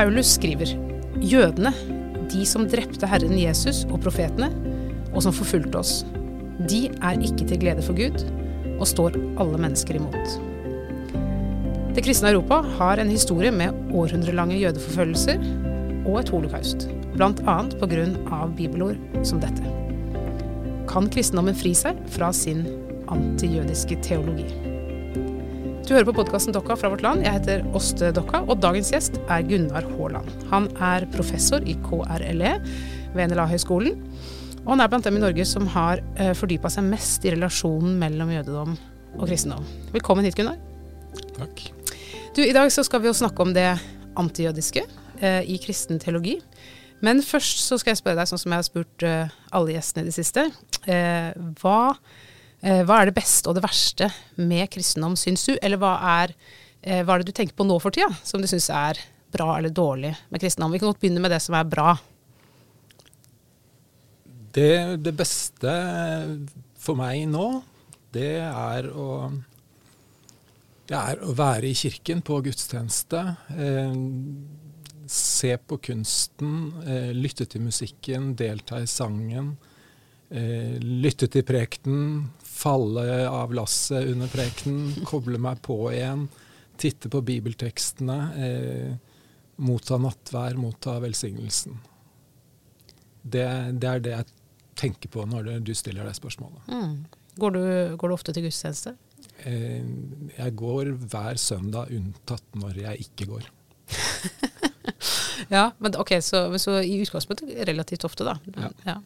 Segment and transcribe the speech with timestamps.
[0.00, 0.70] Paulus skriver
[1.20, 1.74] jødene,
[2.32, 4.46] de som drepte Herren Jesus og profetene,
[5.10, 6.06] og som forfulgte oss,
[6.70, 8.24] de er ikke til glede for Gud
[8.78, 10.38] og står alle mennesker imot.
[11.92, 15.44] Det kristne Europa har en historie med århundrelange jødeforfølgelser
[16.06, 17.58] og et holocaust, bl.a.
[17.84, 18.40] pga.
[18.56, 19.76] bibelord som dette.
[20.88, 22.64] Kan kristendommen fri seg fra sin
[23.12, 24.69] antijødiske teologi?
[25.86, 27.24] Du hører på podkasten Dokka fra vårt land.
[27.24, 30.28] Jeg heter Åste Dokka, og dagens gjest er Gunnar Haaland.
[30.52, 32.52] Han er professor i KRLE
[33.16, 33.96] ved NLA-høgskolen.
[34.60, 37.96] Og han er blant dem i Norge som har eh, fordypa seg mest i relasjonen
[38.02, 38.76] mellom jødedom
[39.16, 39.66] og kristendom.
[39.94, 40.60] Velkommen hit, Gunnar.
[41.38, 41.64] Takk.
[42.36, 43.72] Du, I dag så skal vi jo snakke om det
[44.20, 46.36] antijødiske eh, i kristen teologi.
[47.00, 50.04] Men først så skal jeg spørre deg, sånn som jeg har spurt eh, alle gjestene
[50.04, 50.46] i det siste.
[50.84, 51.80] Eh, hva
[52.62, 55.54] er det beste og det verste med kristendom, syns du?
[55.62, 56.34] Eller hva er,
[56.82, 59.00] eh, hva er det du tenker på nå for tida, som du syns er
[59.32, 60.72] bra eller dårlig med kristendom?
[60.72, 61.96] Vi kan godt begynne med det som er bra.
[64.52, 65.72] Det, det beste
[66.80, 67.62] for meg nå,
[68.12, 69.30] det er å
[70.90, 73.20] det er å være i kirken på gudstjeneste.
[73.54, 73.92] Eh,
[75.06, 79.56] se på kunsten, eh, lytte til musikken, delta i sangen.
[80.30, 82.30] Eh, lytte til prekenen,
[82.60, 86.26] falle av lasset under prekenen, koble meg på igjen,
[86.80, 88.90] titte på bibeltekstene, eh,
[89.60, 91.78] motta nattvær, motta velsignelsen.
[93.22, 94.28] Det, det, er det jeg
[94.80, 96.68] tenker på når du stiller deg spørsmålet.
[96.72, 96.94] Mm.
[97.40, 97.62] Går, du,
[98.00, 98.94] går, du, ofte til gudstjeneste?
[99.44, 99.84] Eh,
[100.36, 103.48] jeg går hver søndag, unntatt når jeg ikke går.
[105.56, 108.36] ja, men ok, så, så i utgangspunktet relativt ofte, da.
[108.56, 108.72] Ja.
[108.88, 108.98] ja.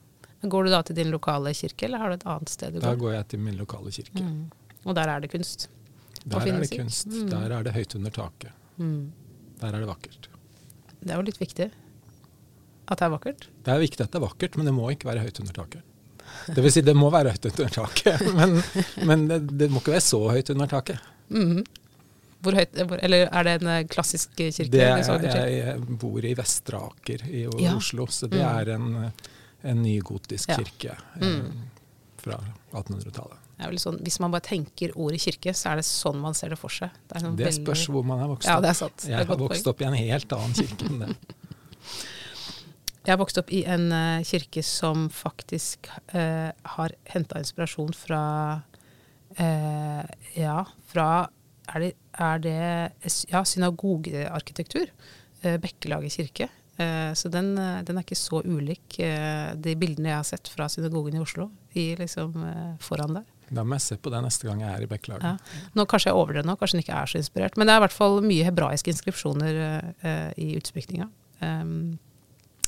[0.50, 2.86] Går du da til din lokale kirke, eller har du et annet sted du går?
[2.86, 4.24] Da går jeg til min lokale kirke.
[4.24, 4.42] Mm.
[4.84, 5.68] Og der er det kunst?
[6.24, 7.08] Der er det kunst.
[7.08, 7.30] Mm.
[7.30, 8.52] Der er det høyt under taket.
[8.76, 9.12] Mm.
[9.60, 10.28] Der er det vakkert.
[11.00, 11.70] Det er jo litt viktig
[12.84, 13.46] at det er vakkert?
[13.64, 15.84] Det er viktig at det er vakkert, men det må ikke være høyt under taket.
[16.52, 18.58] Det vil si, det må være høyt under taket, men,
[19.08, 21.06] men det, det, må ikke være så høyt under taket.
[21.32, 21.62] Mm.
[22.44, 24.68] Hvor høyt, eller er det en eh, klassisk kirke?
[24.72, 28.16] Det, jeg, jeg bor i Vestre Aker i Oslo, ja.
[28.18, 28.50] så det mm.
[28.50, 28.90] er en
[29.64, 30.58] en ny gotisk ja.
[30.60, 31.64] kirke eh, mm.
[32.20, 32.38] fra
[32.72, 33.40] 1800-tallet.
[33.80, 36.72] Sånn, hvis man bare tenker ordet kirke, så er det sånn man ser det for
[36.74, 36.92] seg.
[37.08, 38.50] Det, sånn det spørs hvor man er vokst opp.
[38.50, 39.06] Ja, det er sant.
[39.08, 41.14] Jeg har vokst opp i en helt annen kirke enn det.
[43.04, 48.20] Jeg har vokst opp i en uh, kirke som faktisk uh, har henta inspirasjon fra
[49.36, 51.08] uh, Ja, fra
[51.74, 52.56] Er det, er det
[53.30, 54.90] ja, synagogearkitektur?
[55.40, 56.48] Bekkelaget kirke.
[56.76, 60.50] Eh, så den, eh, den, er ikke så ulik eh, de bildene jeg har sett
[60.50, 61.46] fra synagogen i Oslo
[61.78, 62.34] i liksom
[62.82, 63.28] foran der.
[63.54, 65.26] Da må jeg se på det neste gang jeg er i Bekkelaget.
[65.26, 65.68] Ja.
[65.76, 67.58] Nå Kanskje jeg overdrev nå, kanskje den ikke er så inspirert.
[67.58, 69.58] Men det er i hvert fall mye hebraiske inskripsjoner
[70.00, 71.10] uh, i utsmykninga.
[71.44, 71.74] Um,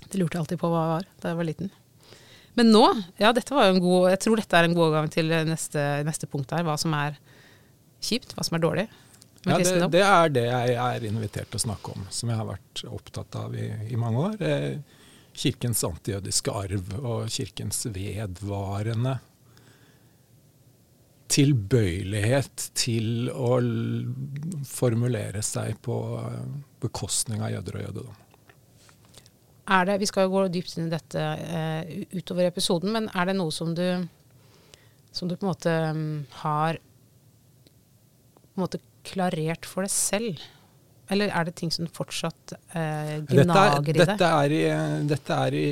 [0.05, 1.73] det lurte jeg alltid på hva det var da jeg var liten.
[2.61, 2.85] Men nå,
[3.23, 5.87] ja dette var jo en god, jeg tror dette er en god overgang til neste,
[6.07, 6.67] neste punkt her.
[6.67, 7.17] Hva som er
[8.05, 8.87] kjipt, hva som er dårlig
[9.45, 12.49] ja, det, det, er det jeg er invitert til å snakke om, som jeg har
[12.49, 14.43] vært opptatt av i, i mange år.
[14.43, 15.03] Eh,
[15.37, 19.19] kirkens antijødiske arv og kirkens vedvarende
[21.33, 23.57] tilbøyelighet til å
[24.69, 25.97] formulere seg på
[26.83, 28.23] bekostning av jøder og jødedom.
[29.77, 33.27] Er det, vi skal jo gå dypt inn i dette uh, utover episoden, men er
[33.27, 33.87] det noe som du,
[35.11, 36.05] som du på en måte um,
[36.45, 40.43] har på en måte klarert for deg selv?
[41.13, 44.03] Eller er det ting som fortsatt eh, gnager i deg?
[44.03, 44.63] Dette er i,
[45.07, 45.65] dette er i,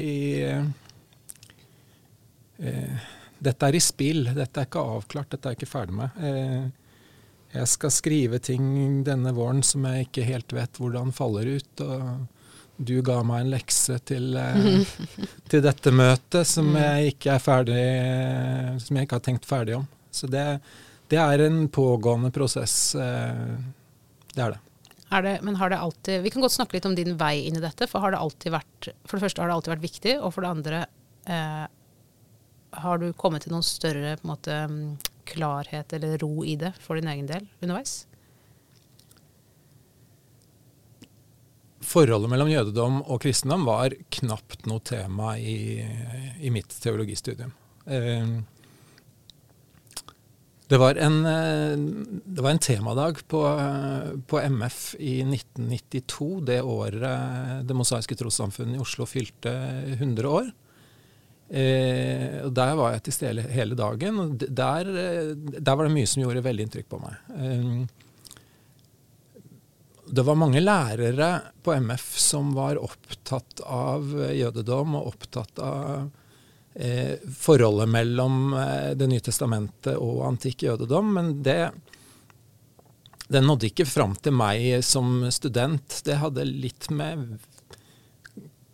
[2.62, 3.08] eh,
[3.42, 4.22] dette er i spill.
[4.36, 5.30] Dette er ikke avklart.
[5.34, 6.22] Dette er jeg ikke ferdig med.
[6.22, 6.64] Eh,
[7.54, 11.74] jeg skal skrive ting denne våren som jeg ikke helt vet hvordan faller ut.
[11.82, 12.30] og
[12.76, 14.82] du ga meg en lekse til, eh,
[15.50, 16.80] til dette møtet som mm.
[16.80, 17.84] jeg ikke er ferdig
[18.82, 19.86] Som jeg ikke har tenkt ferdig om.
[20.10, 20.42] Så det,
[21.14, 22.94] det er en pågående prosess.
[22.98, 23.56] Eh,
[24.34, 24.60] det er det.
[25.14, 27.58] Er det, men har det alltid Vi kan godt snakke litt om din vei inn
[27.58, 27.86] i dette.
[27.86, 30.44] For har det alltid vært For det første har det alltid vært viktig, og for
[30.44, 30.80] det andre
[31.30, 31.66] eh,
[32.84, 34.56] Har du kommet til noen større måte,
[35.24, 38.02] klarhet eller ro i det for din egen del underveis?
[41.84, 45.84] Forholdet mellom jødedom og kristendom var knapt noe tema i,
[46.40, 47.52] i mitt teologistudium.
[47.86, 48.34] Eh,
[50.74, 51.76] det var en, eh,
[52.24, 53.40] det var en temadag på,
[54.26, 59.52] på, MF i 1992, det året Det mosaiske trossamfunnet i Oslo fylte
[59.94, 60.48] 100 år.
[61.54, 64.90] Eh, og Der var jeg til stede hele dagen, og der,
[65.60, 67.14] der, var det mye som gjorde veldig inntrykk på meg.
[67.38, 67.86] Eh,
[70.14, 71.30] det var mange lærere
[71.62, 76.04] på MF som var opptatt av jødedom og opptatt av eh,
[76.74, 81.12] forholdet mellom eh, Det nye testamentet og antikk jødedom.
[81.16, 81.70] Men det,
[83.28, 86.00] det nådde ikke fram til meg som student.
[86.06, 87.36] Det hadde litt med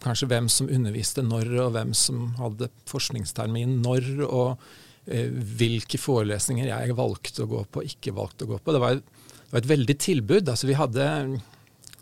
[0.00, 4.62] kanskje hvem som underviste når, og hvem som hadde forskningstermin når, og
[5.04, 8.76] eh, hvilke forelesninger jeg valgte å gå på og ikke valgte å gå på.
[8.76, 9.02] Det var
[9.50, 10.48] det var et veldig tilbud.
[10.48, 11.04] Altså vi hadde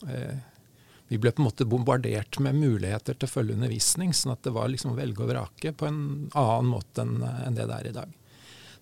[0.05, 0.35] eh,
[1.09, 4.53] Vi ble på en måte bombardert med muligheter til å følge undervisning, sånn at det
[4.57, 6.01] var liksom å velge og vrake på en
[6.37, 8.15] annen måte enn en det det er i dag.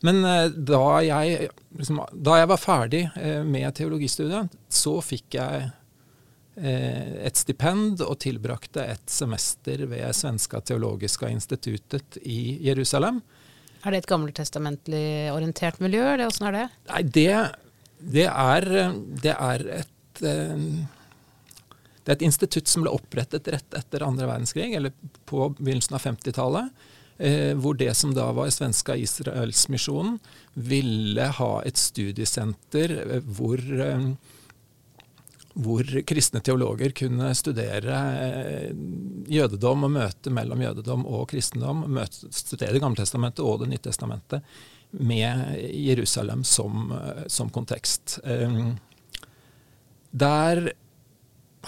[0.04, 5.68] Men eh, da, jeg, liksom, da jeg var ferdig eh, med teologistudiet, så fikk jeg
[6.60, 13.22] eh, et stipend og tilbrakte et semester ved Svenska teologiska instituttet i Jerusalem.
[13.86, 16.02] Er det et gammeltestamentlig orientert miljø?
[16.02, 16.66] eller Åssen er det?
[16.90, 17.30] Nei, det
[17.98, 18.66] det er,
[19.22, 20.64] det er et eh,
[22.06, 24.92] det er et institutt som ble opprettet rett etter andre verdenskrig, eller
[25.26, 26.84] på begynnelsen av 50-tallet.
[27.18, 30.18] Eh, hvor det som da var svenska Israelsmisjonen,
[30.54, 34.06] ville ha et studiesenter eh, hvor, eh,
[35.56, 38.70] hvor kristne teologer kunne studere eh,
[39.32, 41.86] jødedom og møte mellom jødedom og kristendom.
[41.98, 44.56] Møte, studere Det gamle testamentet og Det nye testamentet
[44.94, 46.92] med Jerusalem som,
[47.26, 48.20] som kontekst.
[48.22, 48.76] Ehm,
[50.14, 50.68] der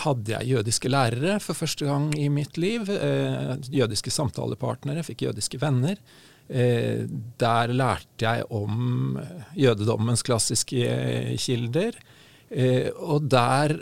[0.05, 2.89] hadde jeg jødiske lærere for første gang i mitt liv.
[2.93, 5.99] Eh, jødiske samtalepartnere, fikk jødiske venner.
[6.49, 7.05] Eh,
[7.41, 9.19] der lærte jeg om
[9.59, 11.99] jødedommens klassiske kilder.
[12.51, 13.79] Eh, og der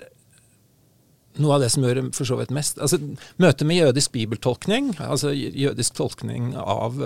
[1.36, 2.96] noe av det som gjør for så vidt mest altså
[3.36, 6.96] Møtet med jødisk bibeltolkning, altså jødisk tolkning av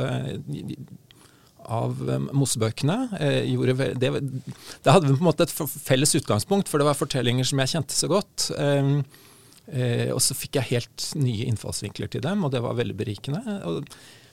[1.65, 1.99] av
[2.33, 2.99] Mossebøkene.
[3.21, 3.65] Eh,
[3.97, 7.63] det, det, hadde vi på en måte et felles utgangspunkt, for det var fortellinger som
[7.63, 8.51] jeg kjente så godt.
[8.57, 8.93] Eh,
[9.73, 13.61] eh, og så fikk jeg helt nye innfallsvinkler til dem, og det var veldig berikende.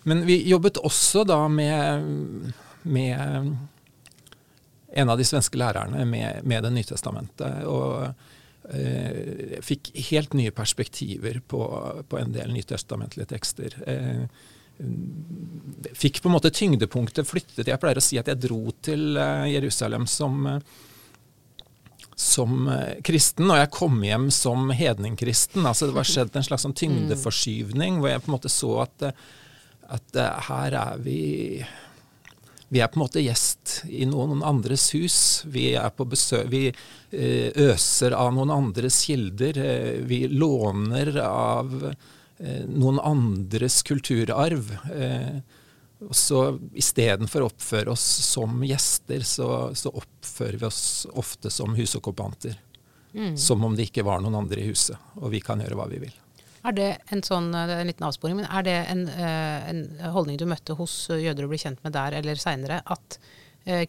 [0.08, 2.54] Men vi jobbet også da med,
[2.88, 3.58] med
[4.98, 7.66] en av de svenske lærerne med, med Det nye testamentet.
[7.68, 8.08] og
[8.72, 11.64] eh, fikk helt nye perspektiver på,
[12.08, 13.76] på en del nytestamentlige tekster.
[13.88, 14.24] Eh,
[15.94, 17.70] fikk på en måte tyngdepunktet flyttet.
[17.70, 23.50] Jeg pleier å si at jeg dro til eh, Jerusalem som, eh, som eh, kristen,
[23.50, 25.66] og jeg kom hjem som hedningkristen.
[25.66, 29.10] Altså det var skjedd en slags sånn tyngdeforskyvning, hvor jeg på en måte så at,
[29.98, 31.20] at her er vi
[32.68, 35.18] vi er på en måte gjest i noen andres hus.
[35.48, 36.66] Vi, er på besøk, vi
[37.64, 39.56] øser av noen andres kilder.
[40.04, 41.78] Vi låner av
[42.68, 44.72] noen andres kulturarv.
[44.94, 45.40] Eh,
[46.12, 46.42] så
[46.78, 52.60] istedenfor å oppføre oss som gjester, så, så, oppfører vi oss ofte som husokkupanter.
[53.18, 53.34] Mm.
[53.38, 56.04] Som om det ikke var noen andre i huset, og vi kan gjøre hva vi
[56.06, 56.14] vil.
[56.68, 59.82] Er det en sånn, er en liten avsporing, men er det en, eh, en
[60.14, 63.20] holdning du møtte hos jøder du ble kjent med der eller seinere, at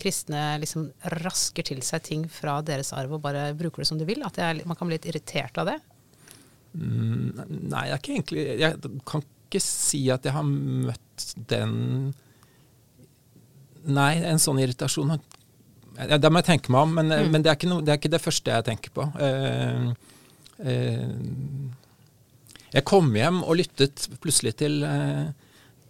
[0.03, 0.89] kristne liksom
[1.23, 4.25] rasker til seg ting fra deres arv og bare bruker det som de vil?
[4.27, 5.77] At er, man kan bli litt irritert av det?
[6.77, 11.75] Nei, jeg, egentlig, jeg kan ikke si at jeg har møtt den
[13.89, 17.31] Nei, en sånn irritasjon ja, Det må jeg tenke meg om, men, mm.
[17.33, 19.07] men det, er no, det, er ikke det første jeg tenker på.
[19.19, 19.89] Uh,
[20.63, 21.09] uh,
[22.69, 25.33] jeg kom hjem og lyttet plutselig til, uh,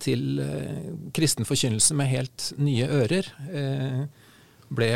[0.00, 0.41] til
[1.17, 3.29] kristen forkynnelse med helt nye ører.
[4.69, 4.88] ble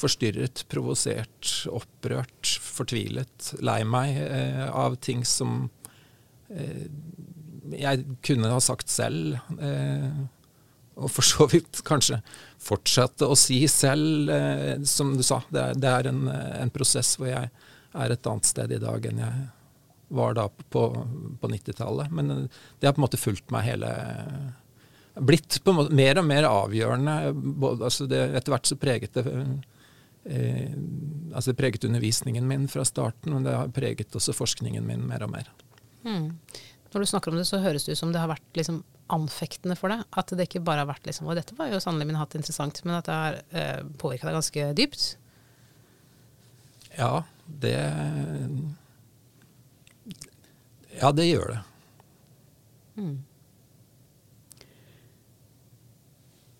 [0.00, 5.68] forstyrret, provosert, opprørt, fortvilet, lei meg eh, av ting som
[6.48, 6.86] eh,
[7.76, 9.38] jeg kunne ha sagt selv.
[9.60, 10.10] Eh,
[11.00, 12.20] og for så vidt kanskje
[12.60, 15.40] fortsatte å si selv, eh, som du sa.
[15.48, 17.50] Det er, det er en, en, prosess hvor jeg
[17.90, 19.46] er et annet sted i dag enn jeg
[20.10, 20.82] var da på,
[21.40, 22.10] på 90-tallet.
[22.14, 23.92] Men eh, det har på en måte fulgt meg hele
[25.20, 27.14] Blitt på en måte mer og mer avgjørende.
[27.34, 29.24] Både, altså det, etter hvert så preget det
[30.24, 30.72] eh,
[31.34, 35.32] altså preget undervisningen min fra starten, men det har preget også forskningen min mer og
[35.34, 35.50] mer.
[36.04, 36.32] Mm.
[36.90, 38.82] Når du snakker om det, så høres det ut som det har vært liksom
[39.14, 40.02] anfektende for deg.
[40.18, 42.82] At det ikke bare har vært liksom Og dette var jo sannelig min hatt interessant,
[42.86, 45.06] men at det har eh, påvirka deg ganske dypt?
[46.98, 47.76] Ja, det
[51.00, 51.60] Ja, det gjør det.
[53.00, 53.18] Mm.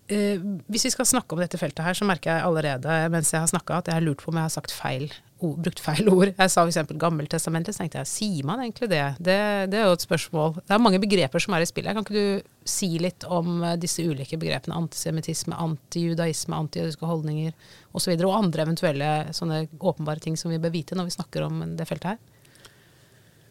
[0.11, 3.51] hvis vi skal snakke om dette feltet her, så merker jeg allerede mens jeg har
[3.51, 6.31] snakka at jeg har lurt på om jeg har sagt feil brukt feil ord.
[6.35, 6.93] Jeg sa f.eks.
[7.01, 9.03] Gammeltestamentet, så tenkte jeg sier man egentlig det?
[9.19, 9.37] det?
[9.71, 9.79] det?
[9.79, 10.55] er jo et spørsmål.
[10.59, 11.95] Det er mange begreper som er i spillet.
[11.95, 14.77] Kan ikke du si litt om eh, disse ulike begrepene?
[14.77, 17.53] Antisemittisme, antijudaisme, antijødiske holdninger
[17.91, 17.95] osv.
[17.95, 21.47] Og, så og andre eventuelle sånne åpenbare ting som vi bør vite når vi snakker
[21.47, 22.21] om det feltet her?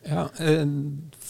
[0.06, 0.66] Ja, eh,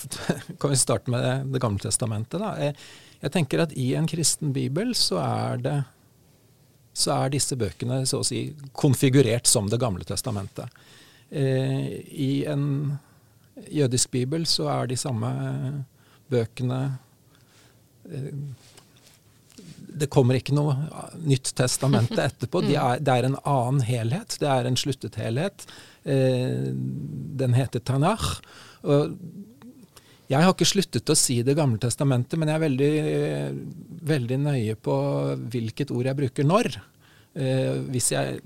[0.61, 2.41] Kan vi starte med det gamle testamentet?
[2.43, 2.75] da?
[3.21, 5.79] Jeg, tenker at i en kristen bibel så er det
[7.01, 10.69] så er disse bøkene så å si konfigurert som Det gamle testamentet.
[11.31, 12.99] Eh, I en
[13.71, 15.31] jødisk bibel så er de samme
[16.31, 16.81] bøkene
[18.11, 18.33] eh,
[20.01, 20.75] Det kommer ikke noe
[21.23, 22.65] nytt testamente etterpå.
[22.67, 24.37] De er, det er en annen helhet.
[24.43, 25.67] Det er en sluttet helhet.
[26.05, 26.71] Eh,
[27.41, 28.41] den heter Tanach.
[28.83, 29.17] Og
[30.31, 32.91] jeg har ikke sluttet å si Det gamle testamentet, men jeg er veldig,
[34.11, 34.97] veldig nøye på
[35.51, 36.77] hvilket ord jeg bruker når.
[37.35, 38.39] Eh, hvis jeg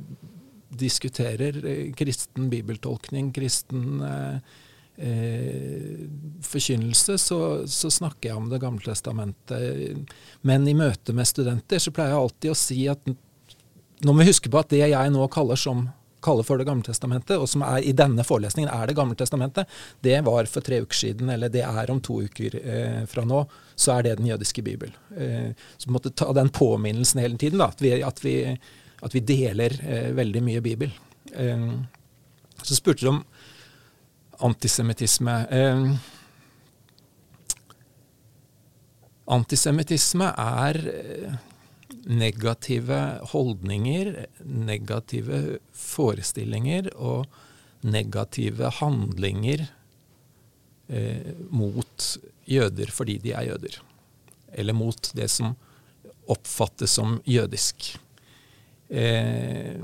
[0.79, 4.55] diskuterer eh, kristen bibeltolkning, kristen eh,
[4.97, 6.07] eh,
[6.45, 10.15] forkynnelse, så, så, snakker jeg om Det gamle testamentet.
[10.43, 13.13] Men i møte med studenter så pleier jeg alltid å si at
[14.05, 15.87] nå må vi huske på at det jeg nå kaller som
[16.25, 19.71] kaller for Det gamle testamentet, og som er i denne forelesningen er Det gamle testamentet,
[20.05, 23.45] det var for tre uker siden, eller det er om to uker eh, fra nå,
[23.75, 24.95] så er det den jødiske bibel.
[25.17, 28.37] Eh, så vi måtte ta den påminnelsen hele tiden, da, at, vi, at, vi,
[29.05, 30.95] at vi deler eh, veldig mye bibel.
[31.35, 31.71] Eh,
[32.63, 33.25] så spurte du om
[34.45, 35.39] antisemittisme.
[35.51, 35.89] Eh,
[39.35, 41.43] antisemittisme er eh,
[42.07, 43.01] negative
[43.33, 47.27] holdninger, negative forestillinger og
[47.85, 49.67] negative handlinger
[50.89, 52.09] eh, mot
[52.49, 53.79] jøder fordi de er jøder.
[54.53, 55.55] Eller mot det som
[56.31, 57.95] oppfattes som jødisk.
[58.89, 59.81] Eh,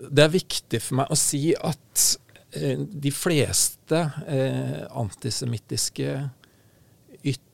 [0.00, 2.04] det er viktig for meg å si at
[2.56, 6.14] eh, de fleste eh, antisemittiske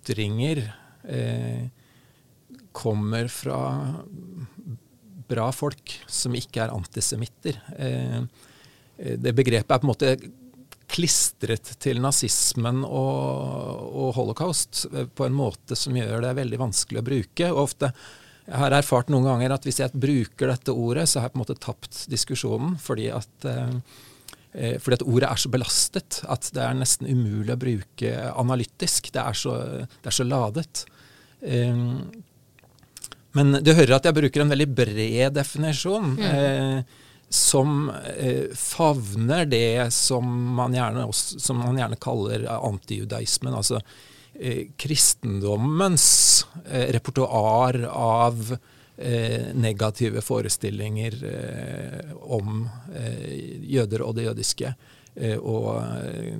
[0.06, 0.72] ytringer
[1.08, 1.66] eh,
[2.72, 3.94] kommer fra
[5.28, 7.58] bra folk som ikke er antisemitter.
[7.78, 8.22] Eh,
[8.96, 10.16] det begrepet er på en måte
[10.86, 14.84] klistret til nazismen og, og, holocaust
[15.18, 17.50] på en måte som gjør det veldig vanskelig å bruke.
[17.50, 17.90] og ofte
[18.46, 21.40] jeg har erfart noen ganger at hvis jeg bruker dette ordet, så har jeg på
[21.40, 22.76] en måte tapt diskusjonen.
[22.78, 24.15] fordi at eh, Eh,
[24.56, 29.10] fordi at ordet er så belastet at det er nesten umulig å bruke analytisk.
[29.12, 30.86] Det er så, det er så ladet.
[33.36, 36.14] Men du hører at jeg bruker en veldig bred definisjon.
[36.16, 36.24] Mm.
[36.30, 43.56] Eh, som eh, favner det som man gjerne, som man gjerne kaller antijudaismen.
[43.58, 43.80] Altså
[44.38, 46.06] eh, kristendommens
[46.64, 48.72] eh, repertoar av eh,
[49.54, 54.74] negative forestillinger eh, om eh, jøder og det jødiske.
[55.14, 56.38] Eh, og eh,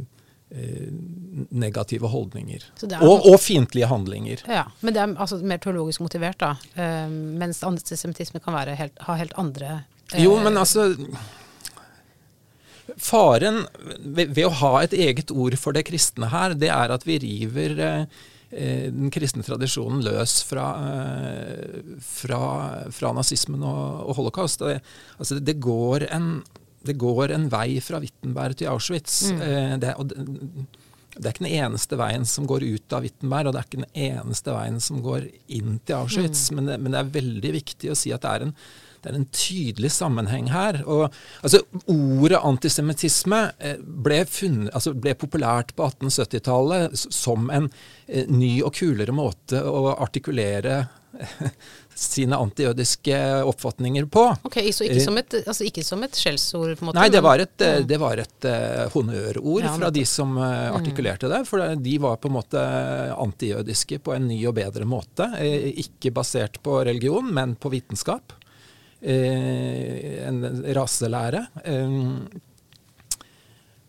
[1.51, 2.63] negative holdninger.
[3.03, 4.45] og, og fiendtlige handlinger.
[4.49, 6.55] Ja, Men det er altså mer teologisk motivert, da.
[6.75, 9.83] Eh, mens antisemittisme kan helt, ha helt andre
[10.15, 10.95] Jo, men altså
[12.97, 13.65] Faren
[13.99, 17.19] ved, ved, å ha et eget ord for det kristne her, det er at vi
[17.19, 22.41] river eh, Eh, den kristne tradisjonen løs fra, eh, fra,
[22.95, 24.62] fra nazismen og, og holocaust.
[24.62, 24.81] Det,
[25.19, 26.31] altså det, går en,
[26.87, 29.33] det, går en, vei fra Wittenberg til Auschwitz.
[29.35, 29.43] Mm.
[29.43, 30.26] Eh, det, det,
[31.17, 33.83] det, er ikke den eneste veien som går ut av Wittenberg, og det er ikke
[33.83, 36.49] den eneste veien som går inn til Auschwitz.
[36.50, 36.61] Mm.
[36.61, 38.59] Men, men, det, er veldig viktig å si at det er en,
[39.03, 40.81] det er en tydelig sammenheng her.
[40.85, 41.07] Og,
[41.43, 41.62] altså,
[41.93, 44.23] ordet antisemittisme eh, ble,
[44.73, 47.71] altså, ble, populært på 1870-tallet som en
[48.07, 50.85] eh, ny og kulere måte å artikulere
[51.95, 54.25] sine antijødiske oppfatninger på.
[54.43, 55.65] Ok, Så ikke som et, altså
[56.12, 56.76] skjellsord?
[56.76, 56.99] på en måte?
[56.99, 57.57] Nei, det var et,
[57.88, 61.43] det var et uh, honnørord ja, fra de som uh, artikulerte det.
[61.49, 62.65] For de var på en måte
[63.17, 65.31] antijødiske på en ny og bedre måte.
[65.41, 68.37] Uh, ikke basert på religion, men på vitenskap.
[69.00, 70.41] Eh, en
[70.75, 71.47] raselære.
[71.65, 71.91] Eh,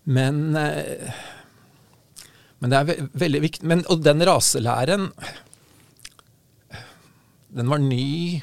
[0.04, 1.14] men, eh,
[2.60, 5.12] men det er veldig viktig men, Og den raselæren
[7.58, 8.42] den var ny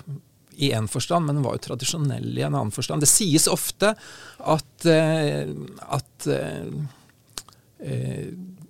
[0.57, 3.03] i én forstand, men den var jo tradisjonell i en annen forstand.
[3.05, 3.93] Det sies ofte
[4.41, 6.27] at, at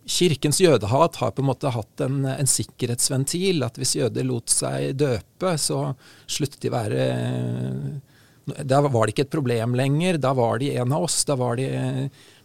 [0.04, 3.64] Kirkens jødehat har på en måte hatt en, en, sikkerhetsventil.
[3.64, 5.94] At hvis jøder lot seg døpe, så
[6.26, 7.06] sluttet de være
[8.68, 10.20] Da var det ikke et problem lenger.
[10.20, 11.22] Da var de en av oss.
[11.24, 11.68] Da var de,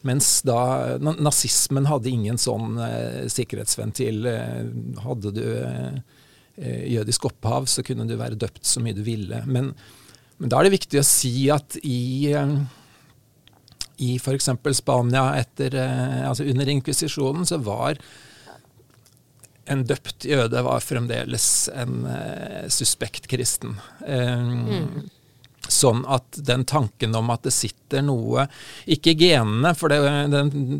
[0.08, 4.24] mens da nazismen hadde ingen sånn eh, sikkerhetsventil.
[5.04, 6.00] Hadde du eh,
[6.96, 9.44] jødisk opphav, så kunne du være døpt så mye du ville.
[9.48, 9.74] Men,
[10.39, 12.32] Men da er det viktig å si at i,
[14.00, 14.50] i f.eks.
[14.79, 15.75] Spania etter,
[16.24, 18.00] altså under inkvisisjonen så var
[19.70, 23.77] en døpt jøde var fremdeles en eh, suspekt kristen.
[24.01, 25.08] Um, mm.
[25.70, 28.48] Sånn at den tanken om at det sitter noe
[28.89, 30.00] Ikke genene, for det,
[30.32, 30.79] den,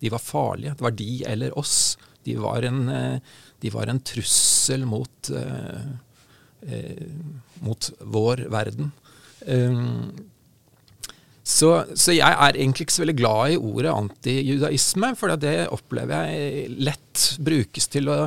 [0.03, 0.75] De var farlige.
[0.76, 1.97] Det var de eller oss.
[2.25, 3.17] De var en, eh,
[3.61, 5.88] de var en trussel mot, eh,
[6.69, 7.09] eh,
[7.61, 8.93] mot, vår verden.
[9.47, 10.31] Um,
[11.45, 16.31] så, så, jeg er egentlig ikke så veldig glad i ordet antijudaisme, for det opplever
[16.31, 18.19] jeg lett brukes til å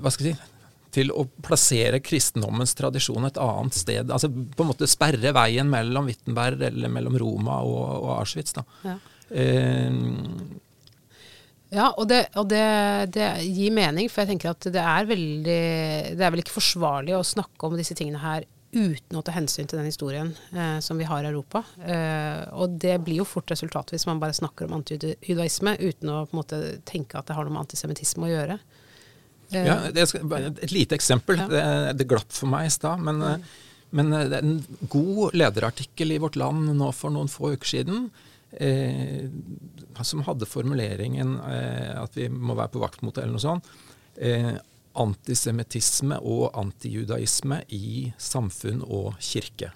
[0.00, 0.51] hva skal jeg si,
[0.92, 4.10] til å plassere kristendommens tradisjon et annet sted.
[4.12, 8.56] Altså på en måte sperre veien mellom Wittenberg eller mellom Roma og, og Auschwitz.
[8.58, 8.66] Da.
[8.84, 8.98] Ja.
[9.32, 10.60] Um,
[11.72, 12.64] ja, og, det, og det,
[13.16, 15.60] det, gir mening, for jeg tenker at det er veldig
[16.18, 19.68] Det er vel ikke forsvarlig å snakke om disse tingene her uten å ta hensyn
[19.68, 21.60] til den historien eh, som vi har i Europa.
[21.84, 26.22] Eh, og det blir jo fort resultatet hvis man bare snakker om antijudaisme uten å
[26.24, 28.58] på en måte tenke at det har noe med antisemittisme å gjøre.
[29.52, 31.38] Eh, ja, skal, Et lite eksempel.
[31.44, 31.48] Ja.
[31.48, 31.64] Det,
[32.00, 33.02] det, glapp for meg i stad.
[33.04, 33.46] Men, mm.
[33.98, 34.58] men det er en
[34.92, 38.06] god lederartikkel i Vårt Land nå for noen få uker siden
[38.58, 39.28] eh,
[40.02, 43.68] som hadde formuleringen eh, at vi må være på vakt mot det, eller noe sånt.
[44.16, 44.54] Eh,
[44.92, 49.72] antisemittisme og antijudaisme i samfunn og kirke.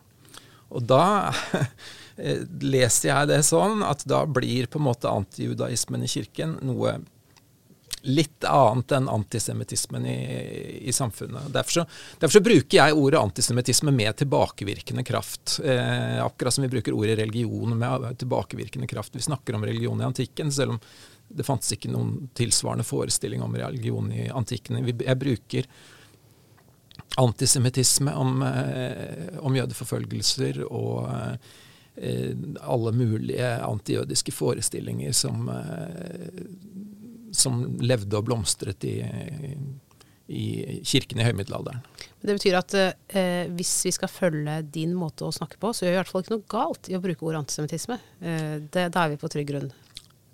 [0.75, 1.33] Og da
[2.21, 6.99] eh, leser jeg det sånn at da blir på en måte antijudaismen i kirken noe
[8.06, 10.19] litt annet enn antisemittismen i,
[10.88, 11.49] i, samfunnet.
[11.54, 11.84] Derfor så,
[12.21, 15.58] derfor så, bruker jeg ordet antisemittisme med tilbakevirkende kraft.
[15.64, 19.16] Eh, akkurat som vi bruker ordet religion med tilbakevirkende kraft.
[19.16, 20.80] Vi snakker om religion i antikken, selv om
[21.28, 24.78] det fantes ikke noen tilsvarende forestilling om religion i antikken.
[24.86, 25.66] Jeg bruker
[27.16, 31.08] antisemittisme om, eh, om jødeforfølgelser og
[31.97, 36.42] eh, alle mulige antijødiske forestillinger som eh,
[37.34, 38.99] som levde og blomstret i,
[40.26, 40.45] i
[40.86, 41.82] kirken i høymiddelalderen.
[42.26, 45.93] Det betyr at eh, hvis vi skal følge din måte å snakke på, så gjør
[45.93, 47.99] vi i hvert fall ikke noe galt i å bruke ordet antisemittisme.
[48.21, 49.71] Eh, da er vi på trygg grunn.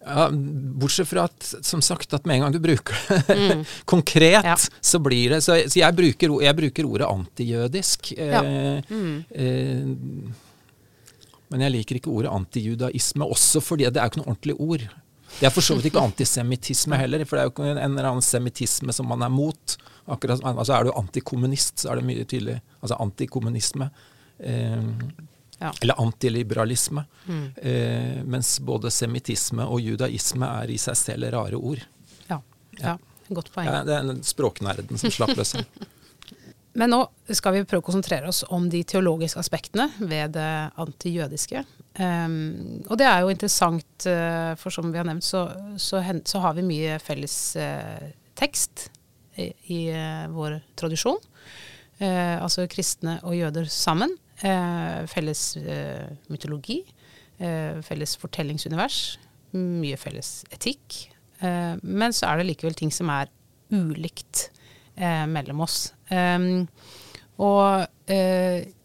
[0.02, 2.96] Ja, Bortsett fra at som sagt, at med en gang du bruker
[3.28, 3.60] det mm.
[3.86, 4.56] konkret, ja.
[4.58, 8.14] så blir det Så, så jeg, bruker, jeg, bruker, ordet antijødisk.
[8.18, 8.42] Ja.
[8.42, 9.14] Eh, mm.
[9.30, 10.48] eh,
[11.52, 14.86] men jeg liker ikke ordet antijudaisme, også fordi det er jo ikke noe ordentlig ord.
[15.38, 18.10] Det er for så vidt ikke antisemittisme heller, for det er jo ikke en eller
[18.12, 19.76] annen semittisme som man er mot.
[20.12, 22.58] Akkurat, altså Er du antikommunist, så er det mye tydelig.
[22.80, 23.90] Altså antikommunisme.
[24.38, 24.82] Eh,
[25.62, 25.72] ja.
[25.80, 27.04] Eller antiliberalisme.
[27.26, 27.46] Mm.
[27.56, 31.82] Eh, mens både semittisme og judaisme er i seg selv rare ord.
[32.28, 32.40] Ja,
[32.80, 32.96] ja.
[33.28, 33.70] godt poeng.
[33.70, 35.54] Ja, det er språknerden som slapp løs.
[36.78, 37.02] Men nå
[37.36, 41.64] skal vi prøve å konsentrere oss om de teologiske aspektene ved det antijødiske.
[42.00, 45.44] Um, og det er jo interessant, uh, for som vi har nevnt, så,
[45.76, 48.06] så, så har vi mye felles uh,
[48.38, 48.86] tekst
[49.36, 51.20] i, i uh, vår tradisjon.
[52.02, 54.16] altså kristne og jøder sammen.
[55.06, 55.56] felles
[56.28, 56.80] mytologi.
[57.38, 59.18] felles fortellingsunivers.
[59.52, 61.12] Mye felles etikk.
[61.82, 63.30] men så er det likevel ting som er
[63.70, 64.50] ulikt
[64.96, 65.92] mellom oss.
[66.10, 66.66] Um,
[67.38, 67.86] og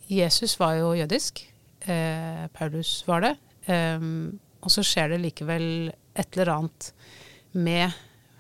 [0.08, 1.42] Jesus var jo jødisk
[1.90, 3.34] eh, Paulus var det.
[3.68, 5.68] Um, og så skjer det likevel
[6.18, 6.92] et eller annet
[7.58, 7.96] med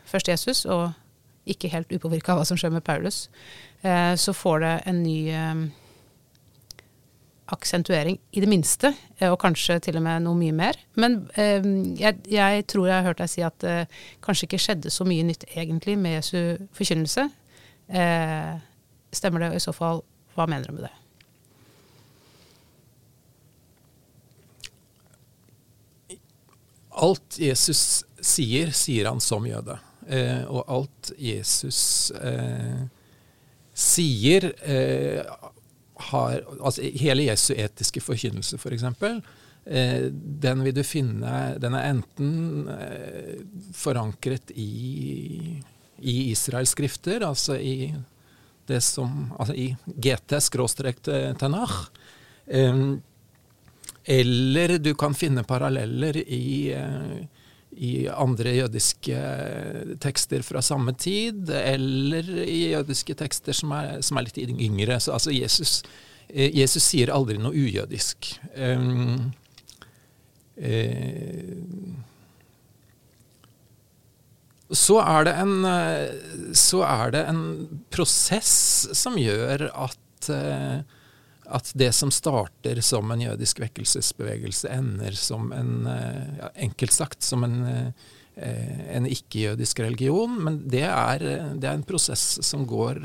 [0.08, 0.92] først Jesus, og
[1.48, 3.28] ikke helt upåvirka av hva som skjer med Paulus.
[3.82, 5.62] Eh, så får det en ny eh,
[7.56, 10.80] aksentuering, i det minste, eh, og kanskje til og med noe mye mer.
[11.00, 13.78] Men jeg, jeg, tror jeg har hørt deg si at det
[14.26, 17.30] kanskje ikke skjedde så mye nytt egentlig med Jesu forkynnelse.
[17.88, 18.54] Eh,
[19.16, 20.04] stemmer det, og i så fall,
[20.36, 20.96] hva mener du med det?
[26.98, 29.78] Alt Jesus sier, sier han som jøde.
[30.08, 32.88] Eh, og alt Jesus eh,
[33.78, 35.20] sier eh,
[36.12, 39.20] har, altså Hele Jesu etiske forkynnelse, f.eks., for eksempel,
[39.66, 40.08] eh,
[40.46, 43.42] den vil du finne Den er enten eh,
[43.76, 45.58] forankret i,
[46.00, 47.94] i Israels skrifter, altså i
[48.68, 51.76] det som Altså i GT-Tenach.
[54.08, 57.26] Eller du kan finne paralleller i eh,
[57.78, 59.18] i andre jødiske
[60.02, 65.00] tekster fra samme tid, eller i jødiske tekster som er, som er litt yngre.
[65.04, 65.82] Så, altså Jesus,
[66.30, 68.32] eh, Jesus, sier aldri noe ujødisk.
[68.58, 69.30] Um,
[70.58, 71.54] uh,
[74.74, 75.54] så er, en,
[76.58, 77.44] så er det en
[77.94, 80.28] prosess som gjør at
[81.50, 87.24] at det som starter som en jødisk vekkelsesbevegelse, ender som en eh, ja, Enkelt sagt
[87.24, 87.62] som en,
[88.36, 90.36] eh, en ikke-jødisk religion.
[90.44, 91.24] Men det er,
[91.56, 93.02] det er, en prosess som går,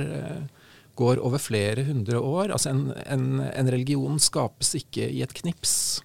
[0.99, 2.53] går over flere hundre år.
[2.53, 6.03] Altså en, en, en, religion skapes ikke i et knips.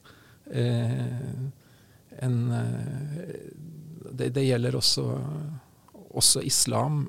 [0.51, 1.07] Eh,
[4.17, 5.09] det, det, gjelder også,
[6.17, 7.03] også islam.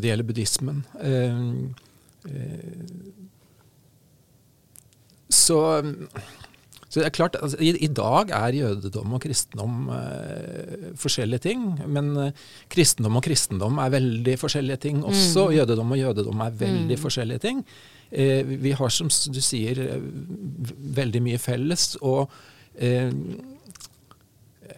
[0.00, 0.78] Og det gjelder buddhismen.
[1.04, 1.40] Eh,
[2.32, 2.68] eh,
[5.28, 5.58] så,
[6.88, 11.68] så, det er klart, altså, i, i, dag er jødedom og kristendom uh, forskjellige ting.
[11.84, 12.32] Men
[12.72, 15.50] kristendom og kristendom er veldig forskjellige ting også.
[15.50, 15.54] Mm.
[15.58, 17.04] Jødedom og jødedom er veldig mm.
[17.04, 17.62] forskjellige ting.
[18.10, 19.84] Vi har, som du sier,
[20.96, 21.92] veldig mye felles.
[22.00, 22.32] Og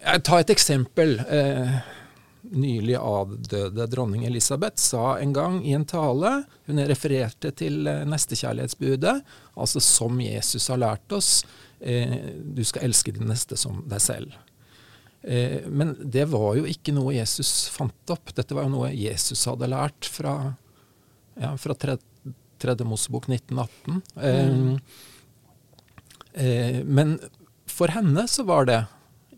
[0.02, 1.20] Ta et eksempel.
[1.30, 2.01] Uh,
[2.52, 6.32] nylig avdøde dronning Elisabeth sa en gang i en tale
[6.68, 9.14] Hun refererte til eh, nestekjærlighetsbudet,
[9.56, 11.42] altså som Jesus har lært oss.
[11.80, 14.36] Eh, du skal elske din neste som deg selv.
[15.22, 18.34] Eh, men det var jo ikke noe Jesus fant opp.
[18.36, 20.36] Dette var jo noe Jesus hadde lært fra,
[21.40, 24.02] ja, fra tredje Mosebok 1918.
[24.16, 24.76] Mm.
[26.32, 27.18] Eh, men
[27.70, 28.82] for henne så var det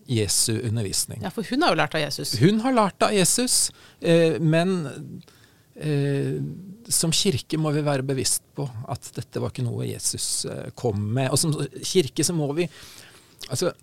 [0.06, 1.22] Jesu undervisning.
[1.24, 2.34] Ja, For hun har jo lært av Jesus?
[2.40, 3.58] Hun har lært av Jesus.
[4.00, 4.76] Eh, men
[5.74, 6.40] eh,
[6.92, 11.00] som kirke må vi være bevisst på at dette var ikke noe Jesus eh, kom
[11.16, 11.32] med.
[11.32, 12.68] Og som kirke så må vi
[13.44, 13.74] Altså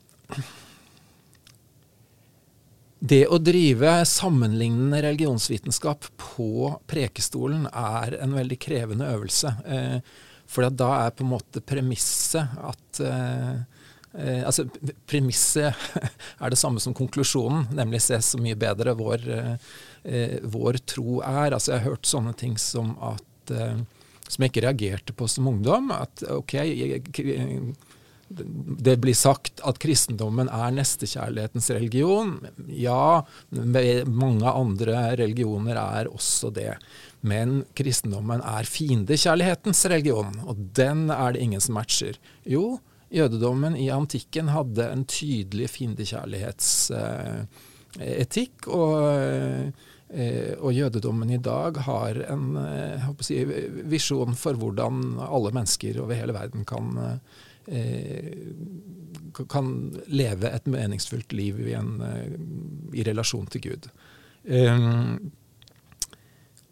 [3.01, 9.53] det å drive sammenlignende religionsvitenskap på prekestolen er en veldig krevende øvelse.
[9.65, 9.97] Eh,
[10.45, 13.63] for da er på en måte premisset at eh,
[14.13, 14.65] Eh, altså,
[15.07, 15.75] Premisset
[16.43, 19.25] er det samme som konklusjonen, nemlig se så mye bedre vår,
[20.03, 21.55] eh, vår tro er.
[21.55, 23.81] Altså, jeg har hørt sånne ting som at eh,
[24.31, 25.91] som jeg ikke reagerte på som ungdom.
[25.91, 26.55] At ok,
[28.31, 32.37] det blir sagt at kristendommen er nestekjærlighetens religion.
[32.71, 36.77] Ja, mange andre religioner er også det.
[37.27, 42.17] Men kristendommen er fiendekjærlighetens religion, og den er det ingen som matcher.
[42.47, 42.79] Jo,
[43.11, 48.67] Jødedommen i antikken hadde en tydelig fiendekjærlighetsetikk.
[48.67, 49.71] og,
[50.11, 53.45] eh, og jødedommen i dag har en eh, si,
[53.91, 57.19] visjon for hvordan alle mennesker over hele verden kan,
[57.67, 58.31] eh,
[59.49, 62.03] kan leve et meningsfullt liv i, en,
[62.93, 63.89] i relasjon til Gud.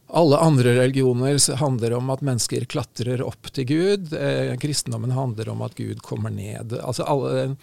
[0.09, 4.13] Alle andre religioner handler om at mennesker klatrer opp til Gud.
[4.13, 6.73] Eh, kristendommen handler om at Gud kommer ned.
[6.81, 7.55] Altså alle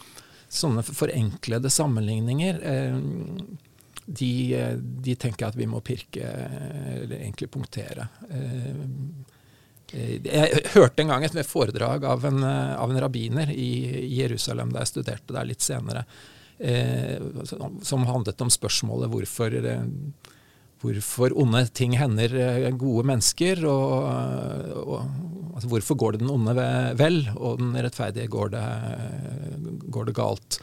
[0.46, 3.00] sånne forenklede sammenligninger, eh,
[4.06, 4.34] de,
[4.78, 6.22] de, tenker jeg at vi må pirke,
[7.02, 8.06] eller egentlig punktere.
[8.30, 14.82] Eh, jeg hørte en gang et foredrag av en, av en rabbiner i Jerusalem da
[14.82, 16.04] jeg studerte der litt senere,
[16.58, 17.18] eh,
[17.82, 19.84] som handlet om spørsmålet hvorfor eh,
[20.86, 24.08] hvorfor onde ting hender eh, gode mennesker, og,
[24.86, 26.56] og altså hvorfor går det den onde
[26.98, 28.66] vel, og den rettferdige går det,
[29.92, 30.60] går det galt.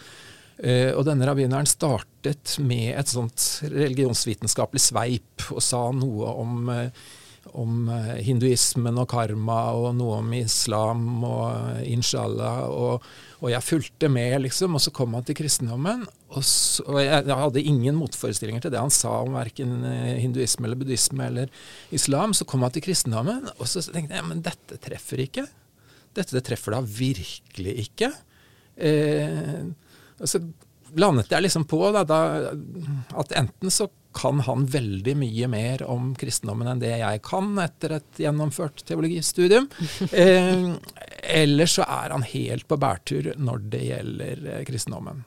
[0.63, 3.41] Uh, og denne rabbineren startet med et sånt
[3.73, 7.09] religionsvitenskapelig sveip og sa noe om, uh,
[7.51, 7.89] om
[8.23, 12.63] hinduismen og karma, og noe om islam og inshallah.
[12.71, 13.05] og
[13.43, 14.77] og jeg fulgte med, liksom.
[14.77, 16.05] Og så kom han til kristendommen.
[16.31, 20.69] Og, så, og jeg, hadde ingen motforestillinger til det han sa om verken eh, hinduisme
[20.69, 21.51] eller buddhisme eller
[21.93, 22.35] islam.
[22.37, 25.43] Så kom han til kristendommen, og så tenkte jeg men dette treffer ikke.
[26.15, 28.13] Dette det treffer da virkelig ikke.
[28.79, 29.59] Eh,
[30.21, 30.39] og så
[30.95, 32.21] landet jeg liksom på da, da,
[33.19, 37.97] at enten så kan han veldig mye mer om kristendommen enn det jeg kan etter
[37.99, 39.69] et gjennomført teologistudium.
[40.13, 40.73] Eh,
[41.33, 45.23] eller så er han helt på bærtur når det gjelder eh, kristendommen.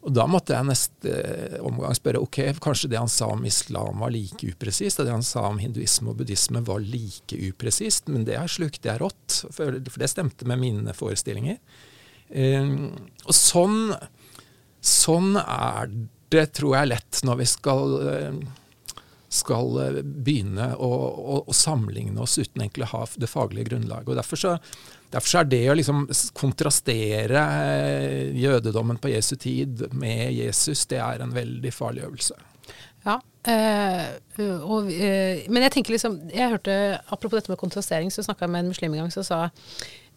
[0.00, 1.14] Og da måtte jeg neste
[1.66, 5.26] omgang spørre ok, kanskje det han sa om islam var like upresist, og det han
[5.26, 10.08] sa om hinduisme og buddhisme var like upresist, men det slukte jeg rått, for, det
[10.10, 11.60] stemte med mine forestillinger.
[12.30, 12.72] Eh,
[13.26, 13.92] og sånn,
[14.80, 18.38] sånn er det, tror jeg, lett når vi skal, eh,
[19.30, 24.12] skal begynne å, å, å, sammenligne oss uten egentlig å ha det faglige grunnlaget.
[24.12, 24.56] Og Derfor så
[25.10, 26.04] Derfor er det å liksom
[26.38, 32.36] kontrastere eh, jødedommen på Jesu tid med Jesus, det er en veldig farlig øvelse.
[33.06, 33.16] Ja,
[33.48, 38.44] øh, og, øh, men jeg tenker liksom Jeg hørte, apropos dette med kontrastering, så snakka
[38.44, 39.40] jeg med en muslim en gang som sa,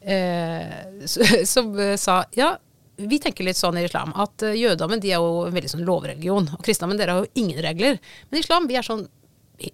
[0.04, 1.08] øh,
[1.56, 2.54] som sa ja,
[2.97, 6.49] vi tenker litt sånn i islam at jødedommen de er jo en veldig sånn lovreligion.
[6.53, 7.99] Og kristendommen dere har jo ingen regler.
[8.29, 9.08] Men islam vi er sånn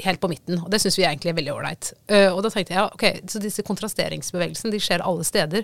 [0.03, 1.91] helt på midten, og det syns vi egentlig er veldig ålreit.
[2.11, 5.63] Uh, og da tenkte jeg ja, ok, så disse kontrasteringsbevegelsene de skjer alle steder,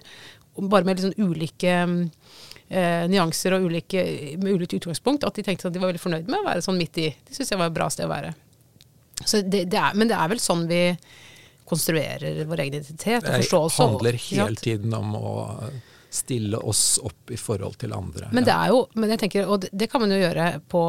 [0.56, 4.06] bare med liksom ulike uh, nyanser og ulike,
[4.42, 5.28] med ulikt utgangspunkt.
[5.28, 7.12] At de tenkte at de var veldig fornøyd med å være sånn midt i.
[7.28, 8.34] Det syns jeg var et bra sted å være.
[9.26, 10.82] Det, det er, men det er vel sånn vi
[11.66, 13.78] konstruerer vår egen identitet og forståelse.
[13.78, 15.36] Det handler hele tiden om å
[16.16, 18.30] stille oss opp i forhold til andre.
[18.36, 20.86] Men det er jo, men jeg tenker, og det, det kan man jo gjøre på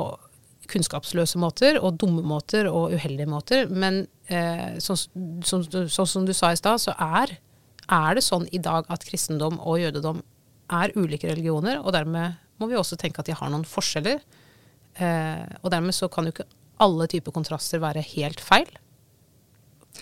[0.70, 3.68] kunnskapsløse måter og dumme måter og uheldige måter.
[3.70, 4.98] Men eh, sånn,
[5.46, 7.36] så, så, så, som du sa i stad, så er,
[7.86, 10.22] er, det sånn i dag at kristendom og jødedom
[10.74, 14.22] er ulike religioner, og dermed må vi også tenke at de har noen forskjeller.
[14.96, 16.48] Eh, og dermed så kan jo ikke
[16.82, 18.68] alle typer kontraster være helt feil.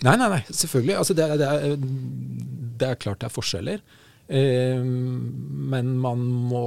[0.03, 0.97] Nei, nei, nei, selvfølgelig.
[0.99, 3.83] Altså det, det, er, det, er, klart det er forskjeller.
[4.27, 6.65] Eh, men man må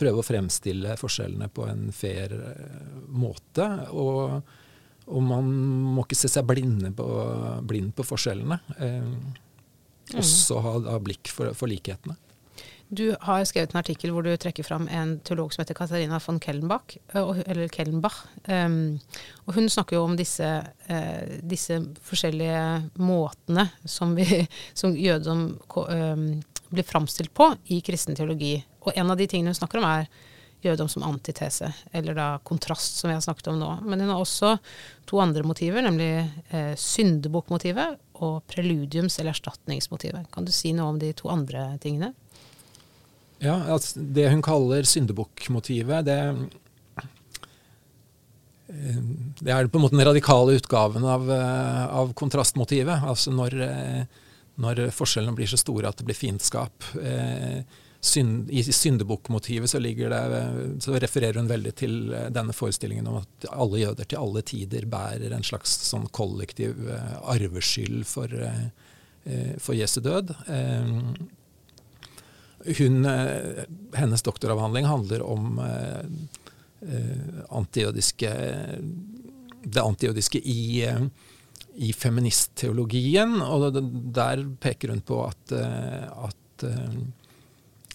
[0.00, 3.66] prøve å fremstille forskjellene på en fair eh, måte.
[3.92, 4.40] Og,
[5.10, 5.50] og man
[5.96, 6.48] må ikke se seg
[6.96, 7.08] på,
[7.68, 8.60] blind på forskjellene.
[8.78, 10.18] Eh, mm.
[10.22, 12.16] også ha, ha blikk for, for, likhetene.
[12.90, 16.40] Du har skrevet en artikkel hvor du trekker fram en teolog som heter Katarina von
[16.42, 16.96] Kellenbach.
[17.14, 18.24] Eh, eller Kellenbach.
[18.50, 18.98] Um,
[19.46, 20.48] og hun snakker jo om disse,
[20.90, 22.64] uh, disse forskjellige
[22.98, 24.42] måtene som, vi,
[24.80, 26.26] som jødedom um,
[26.74, 30.08] blir framstilt på i kristen teologi og en av de tingene hun snakker om, er
[30.64, 33.68] jødedom som antitese, eller da kontrast, som vi har snakket om nå.
[33.86, 34.56] Men hun har også
[35.08, 36.10] to andre motiver, nemlig
[36.52, 40.28] uh, syndebukkmotivet og preludiums- eller erstatningsmotivet.
[40.34, 42.12] Kan du si noe om de to andre tingene?
[43.40, 46.18] Ja, altså Det hun kaller syndebukkmotivet, det,
[48.68, 48.98] eh,
[49.40, 53.00] det er på en måte den radikale utgaven av, eh, av kontrastmotivet.
[53.02, 54.04] Altså når, eh,
[54.60, 56.84] når, forskjellene blir så store at det blir fiendskap.
[57.00, 59.80] I syndebukkmotivet så,
[60.80, 65.32] så refererer hun veldig til denne forestillingen om at alle jøder til alle tider bærer
[65.32, 66.76] en slags sånn kollektiv
[67.24, 68.28] arveskyld for,
[69.60, 70.32] for Jesu død.
[72.60, 73.06] Hun,
[73.96, 75.60] hennes doktoravhandling handler om
[77.48, 78.32] antijødiske,
[79.64, 80.84] det antijødiske i,
[81.80, 83.38] i feministteologien.
[83.40, 83.80] Og
[84.12, 86.68] der peker hun på at, at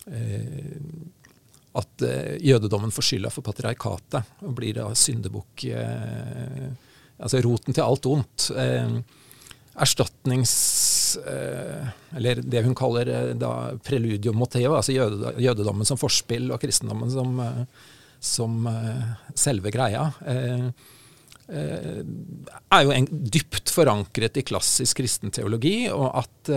[0.08, 0.78] Eh,
[1.76, 6.68] at eh, jødedommen får skylda for patriarkatet og blir da syndebukk eh,
[7.16, 8.50] Altså roten til alt ondt.
[9.80, 10.52] Erstatnings...
[12.16, 13.52] Eller det hun kaller da
[13.86, 14.96] preludium motiva, altså
[15.42, 17.42] jødedommen som forspill og kristendommen som,
[18.20, 18.70] som
[19.38, 20.10] selve greia
[21.46, 26.56] er jo en, dypt forankret i klassisk kristen teologi, og at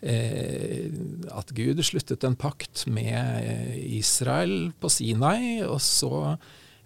[0.00, 0.88] Eh,
[1.28, 3.12] at Gud sluttet en pakt med
[3.44, 6.38] eh, Israel på Sinai, og så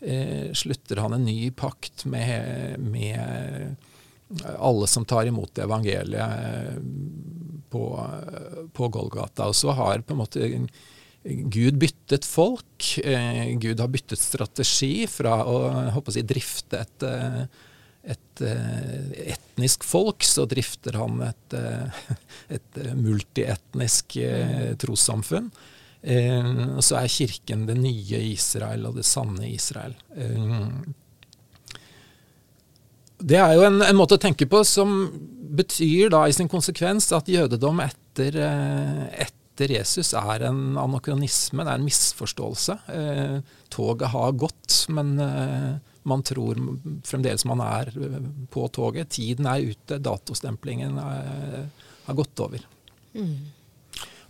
[0.02, 3.76] eh, slutter han en ny pakt med, med
[4.59, 6.81] alle som tar imot evangeliet
[7.70, 7.85] på,
[8.73, 9.49] på, Golgata.
[9.51, 10.49] Og så har på en måte
[11.25, 12.90] Gud byttet folk.
[13.61, 15.61] Gud har byttet strategi fra å,
[15.97, 17.09] å si, drifte et
[18.05, 21.55] et uh, etnisk folk, så drifter han et,
[22.59, 24.18] et multietnisk
[24.83, 25.49] trossamfunn.
[26.05, 29.97] og så er kirken det nye Israel og det sanne Israel.
[33.24, 35.06] Det er jo en, en, måte å tenke på som
[35.54, 38.37] betyr da i sin konsekvens at jødedom etter,
[39.24, 42.76] etter Jesus er en anokronisme, det er en misforståelse.
[43.72, 45.14] toget har gått, men
[46.04, 46.58] man tror
[47.06, 47.92] fremdeles man er
[48.52, 49.14] på toget.
[49.14, 52.66] Tiden er ute, datostemplingen har gått over.
[53.14, 53.37] Mm.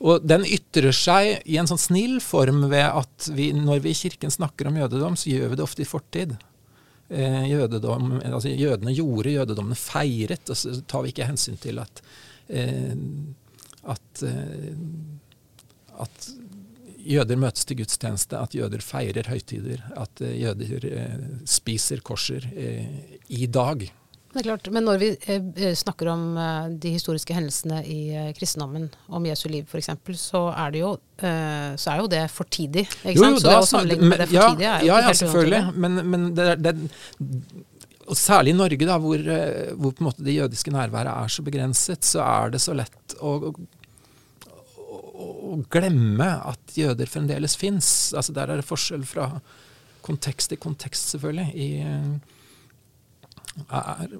[0.04, 3.98] Og den ytrer seg i en sånn snill form ved at vi, når vi i
[3.98, 6.34] Kirken snakker om jødedom, så gjør vi det ofte i fortid.
[7.10, 12.00] Eh, jødedom, altså jødene gjorde jødedommen feiret, og så tar vi ikke hensyn til at,
[12.48, 12.94] eh,
[13.92, 14.70] at, eh,
[16.00, 16.30] at
[17.04, 22.48] jøder møtes til gudstjeneste, at jøder feirer høytider, at jøder spiser korser
[23.28, 23.84] i dag.
[24.34, 28.30] Det er klart, Men når vi eh, snakker om eh, de historiske hendelsene i eh,
[28.34, 30.88] kristendommen, om Jesu liv f.eks., så, er det jo,
[31.22, 32.82] eh, så er jo det for tidig.
[33.04, 33.36] ikke Jo, sant?
[33.36, 35.14] jo, så det da å sammenligne med det for ja, tidig er jo ja, ikke
[35.14, 35.62] ja, selvfølgelig.
[35.84, 36.74] Men, men det, det,
[38.04, 41.34] og særlig i Norge, da, hvor, eh, hvor på en måte det jødiske nærværet er
[41.36, 43.36] så begrenset, så er det så lett å,
[44.50, 47.88] å, å glemme at jøder fremdeles fins.
[48.18, 49.30] Altså, der er det forskjell fra
[50.04, 51.52] kontekst til kontekst, selvfølgelig.
[51.54, 52.33] I, eh,
[53.68, 54.14] er,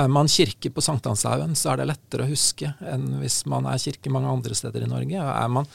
[0.00, 3.82] er man kirke på Sankthanshaugen, så er det lettere å huske enn hvis man er
[3.82, 5.26] kirke mange andre steder i Norge.
[5.26, 5.68] Er man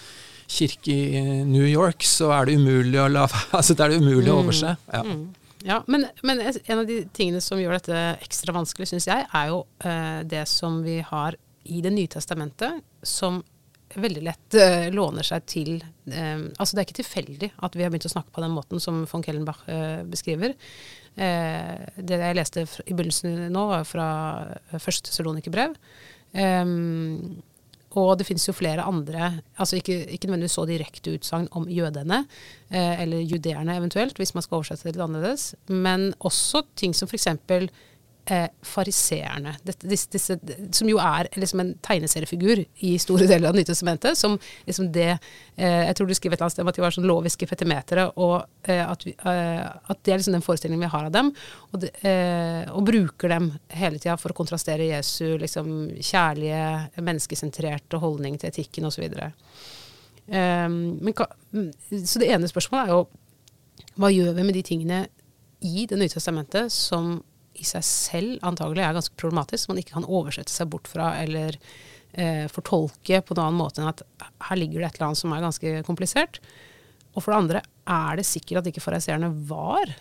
[0.52, 4.32] kirke i New York, så er det umulig å la altså det er det umulig
[4.32, 4.76] å overse.
[4.92, 5.06] Ja.
[5.06, 5.30] Mm.
[5.62, 9.52] Ja, men, men en av de tingene som gjør dette ekstra vanskelig, syns jeg, er
[9.52, 11.38] jo eh, det som vi har
[11.70, 13.44] i Det nye testamentet, som
[13.96, 17.92] veldig lett eh, låner seg til eh, Altså det er ikke tilfeldig at vi har
[17.92, 20.56] begynt å snakke på den måten som von Kellenbach eh, beskriver.
[21.20, 24.10] Eh, det jeg leste i begynnelsen nå, var fra
[24.72, 25.76] eh, første Salonikerbrev.
[26.32, 27.42] Um,
[28.00, 32.22] og det finnes jo flere andre, altså ikke, ikke nødvendigvis så direkte utsagn om jødene,
[32.72, 37.12] eh, eller judeerne eventuelt, hvis man skal oversette det litt annerledes, men også ting som
[37.12, 37.28] f.eks.
[38.26, 39.56] Eh, fariseerne,
[40.72, 44.14] som jo er liksom en tegneseriefigur i store deler av Nytestamentet.
[44.18, 44.36] Som
[44.68, 45.08] liksom det
[45.56, 47.48] eh, Jeg tror du skriver et eller annet sted om at de var sånn loviske
[47.50, 51.16] petimetere, og eh, at, vi, eh, at det er liksom den forestillingen vi har av
[51.16, 51.32] dem.
[51.72, 58.04] Og, de, eh, og bruker dem hele tida for å kontrastere Jesu liksom, kjærlige, menneskesentrerte
[58.06, 59.08] holdning til etikken osv.
[60.30, 61.18] Um, men
[61.58, 61.74] mm,
[62.06, 63.02] så det ene spørsmålet er jo
[63.98, 65.02] hva gjør vi med de tingene
[65.66, 67.20] i Det nye testamentet som
[67.60, 71.58] i seg selv antagelig er ganske problematisk, man ikke kan oversette seg bort fra eller
[72.14, 74.04] eh, fortolke på en annen måte enn at
[74.48, 76.40] her ligger det et eller annet som er ganske komplisert.
[77.12, 79.92] Og for det andre, er det sikkert at ikke fariseerne var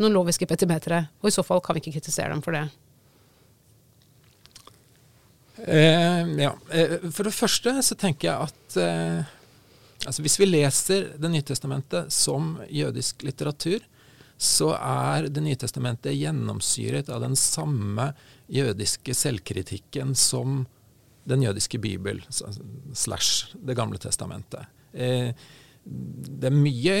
[0.00, 1.08] noen loviske petimetere?
[1.20, 2.68] Og i så fall kan vi ikke kritisere dem for det.
[5.66, 6.54] Eh, ja.
[6.72, 9.32] eh, For det første så tenker jeg at eh,
[10.06, 13.82] altså hvis vi leser Det nye testamentet som jødisk litteratur,
[14.40, 18.14] så er Det nye testamentet gjennomsyret av den samme
[18.48, 20.62] jødiske selvkritikken som
[21.28, 22.22] den jødiske bibel
[22.96, 24.64] slash Det gamle testamentet.
[24.92, 25.34] Eh,
[25.84, 26.96] det er mye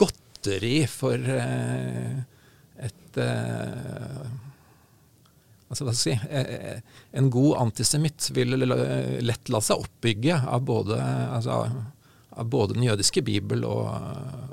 [0.00, 2.16] godteri for eh,
[2.82, 4.24] et eh,
[5.68, 6.80] altså hva skal jeg si,
[7.20, 10.96] En god antisemitt vil lett la seg oppbygge av både,
[11.36, 11.60] altså,
[12.32, 13.92] av både den jødiske bibel og,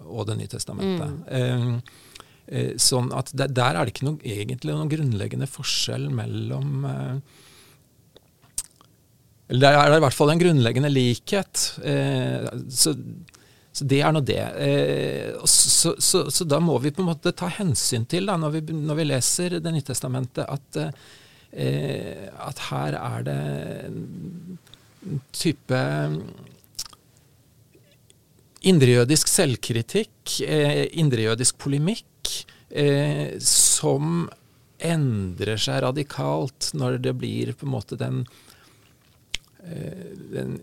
[0.04, 1.26] og Det nye testamentet.
[1.32, 1.82] Mm.
[2.82, 7.20] Sånn at der, der er det ikke noe, egentlig noen grunnleggende forskjell mellom eh,
[9.50, 11.64] Eller der er det i hvert fall en grunnleggende likhet.
[11.82, 12.96] Eh, så,
[13.74, 14.42] så det er nå det.
[14.66, 18.58] Eh, så, så, så da må vi på en måte ta hensyn til, da, når,
[18.58, 21.02] vi, når vi leser Det nye testamentet, at,
[21.54, 23.42] eh, at her er det
[23.90, 25.82] en type
[28.68, 32.09] indrejødisk selvkritikk, eh, indrejødisk polemikk,
[32.70, 34.28] eh, som
[34.80, 38.24] endrer seg radikalt når det blir på en måte den
[39.66, 40.58] eh, den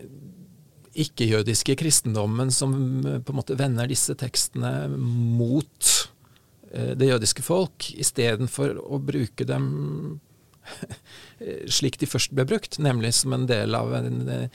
[0.96, 5.90] ikke-jødiske kristendommen som eh, på en måte vender disse tekstene mot
[6.72, 9.66] eh, det jødiske folk, istedenfor å bruke dem
[11.70, 14.48] slik de først ble brukt, nemlig som en del av en eh,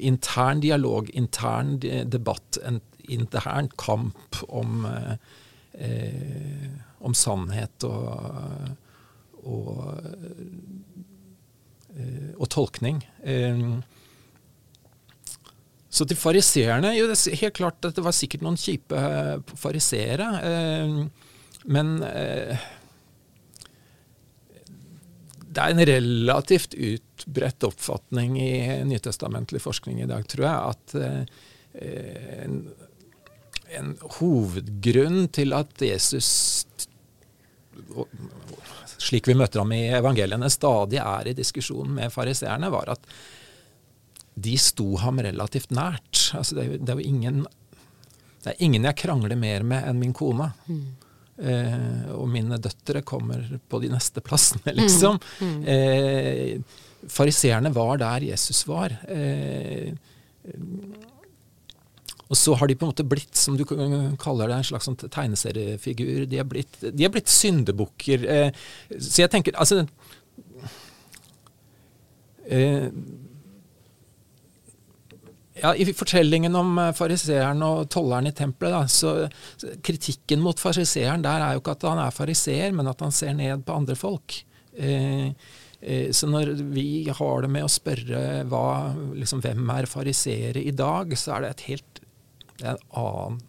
[0.00, 2.80] intern dialog, intern debatt, en
[3.12, 5.16] intern kamp om, eh,
[5.74, 6.68] eh,
[7.02, 8.08] om sannhet og,
[9.42, 9.80] og,
[11.96, 13.02] eh, og tolkning.
[13.24, 13.64] Eh,
[15.92, 19.56] så til fariseerne Jo, det er helt klart at det var sikkert noen kjipe eh,
[19.60, 20.28] fariseere.
[21.62, 21.92] Men
[25.52, 28.52] det er en relativt utbredt oppfatning i
[28.88, 30.86] nytestamentlig forskning i dag, tror jeg, at
[33.78, 36.28] en, hovedgrunn til at Jesus
[39.02, 43.06] slik vi møter ham i evangeliene, stadig er i diskusjon med fariseerne, var at
[44.42, 46.28] de sto ham relativt nært.
[46.38, 47.42] Altså det, er jo- det er ingen
[48.42, 50.48] det er ingen jeg krangler mer med enn min kone.
[51.42, 55.18] Eh, og mine døtre kommer på de neste plassene, liksom.
[55.66, 56.58] Eh,
[57.10, 58.94] Fariseerne var der Jesus var.
[59.10, 59.92] Eh,
[62.32, 64.96] og så har de på en måte blitt, som du kaller det, en slags sånn
[65.02, 66.24] tegneseriefigur.
[66.30, 68.24] De er blitt, de er blitt syndebukker.
[68.24, 68.62] Eh,
[68.96, 69.82] så jeg tenker altså
[72.48, 72.88] eh,
[75.60, 81.24] ja, I fortellingen om eh, fariseeren og tolleren i tempelet, da, så kritikken mot fariseeren
[81.24, 83.98] der er jo ikke at han er fariseer, men at han ser ned på andre
[83.98, 84.38] folk.
[84.72, 85.28] Eh,
[85.84, 88.64] eh, så når vi har det med å spørre hva,
[89.18, 92.01] liksom, hvem er fariseere i dag, så er det et helt
[92.62, 93.40] det er en annen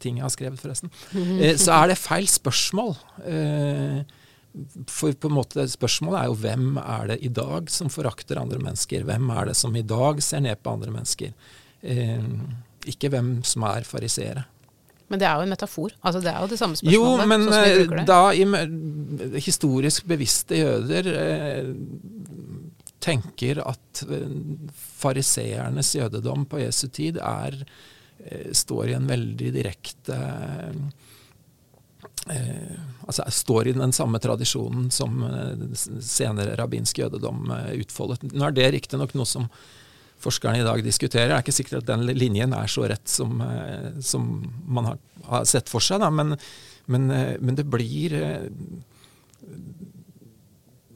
[0.00, 0.92] ting jeg har skrevet, forresten.
[1.12, 2.94] Eh, så er det feil spørsmål.
[3.28, 4.00] Eh,
[4.90, 8.60] for på en måte spørsmålet er jo hvem er det i dag som forakter andre
[8.62, 9.04] mennesker?
[9.06, 11.36] Hvem er det som i dag ser ned på andre mennesker?
[11.82, 12.24] Eh,
[12.90, 14.46] ikke hvem som er fariseere.
[15.10, 15.94] Men det er jo en metafor.
[16.06, 17.22] Altså Det er jo det samme spørsmålet.
[17.22, 18.44] Jo, men sånn da i,
[19.42, 21.72] historisk bevisste jøder eh,
[23.02, 24.04] tenker at
[25.00, 27.98] fariseernes jødedom på Jesu tid er Eh,
[28.52, 30.16] står i en veldig direkte
[32.28, 35.66] eh, altså står i den samme tradisjonen som eh,
[36.04, 38.24] senere rabbinsk jødedom eh, utfoldet.
[38.30, 39.48] Nå er det riktignok noe som
[40.20, 41.30] forskerne i dag diskuterer.
[41.30, 44.30] Det er ikke sikkert at den linjen er så rett som, eh, som
[44.66, 44.98] man har,
[45.30, 46.36] har, sett for seg, men,
[46.86, 48.18] men, eh, men, det blir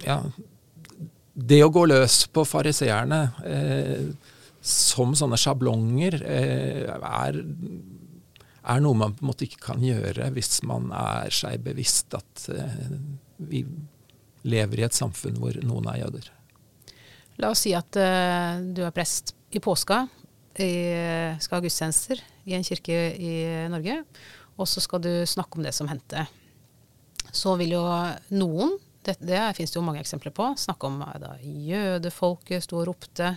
[0.04, 0.18] Ja,
[1.34, 4.10] det å gå løs på fariseerne eh,
[4.64, 10.62] som sånne sjablonger eh, er, er, noe man på en måte ikke kan gjøre hvis
[10.64, 12.94] man er seg bevisst at eh,
[13.44, 13.60] vi
[14.48, 16.30] lever i et samfunn hvor noen er jøder.
[17.42, 20.04] La oss si at uh, du er prest i påska,
[20.54, 20.70] i,
[21.42, 23.32] skal ha gudstjenester i en kirke i
[23.72, 23.96] Norge,
[24.54, 26.28] og så skal du snakke om det som hendte.
[27.34, 27.82] Så vil jo
[28.38, 32.92] noen, det, det finnes det jo mange eksempler på, snakke om da jødefolket sto og
[32.92, 33.32] ropte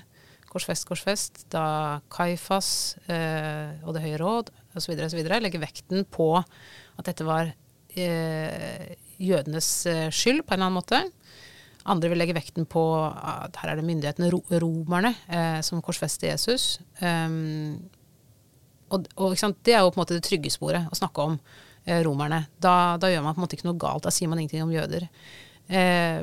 [0.57, 4.97] korsfest, korsfest, da Kaifas eh, og Det høye råd osv.
[4.97, 7.53] legger vekten på at dette var
[7.95, 11.03] eh, jødenes eh, skyld på en eller annen måte.
[11.87, 16.33] Andre vil legge vekten på at her er det myndighetene, ro, romerne, eh, som korsfester
[16.33, 16.81] Jesus.
[16.99, 17.77] Um,
[18.91, 21.37] og, og det er jo på en måte det trygge sporet, å snakke om
[21.85, 22.43] eh, romerne.
[22.59, 24.03] Da, da, gjør man på en måte ikke noe galt.
[24.03, 25.07] Da sier man ingenting om jøder.
[25.67, 26.19] Eh,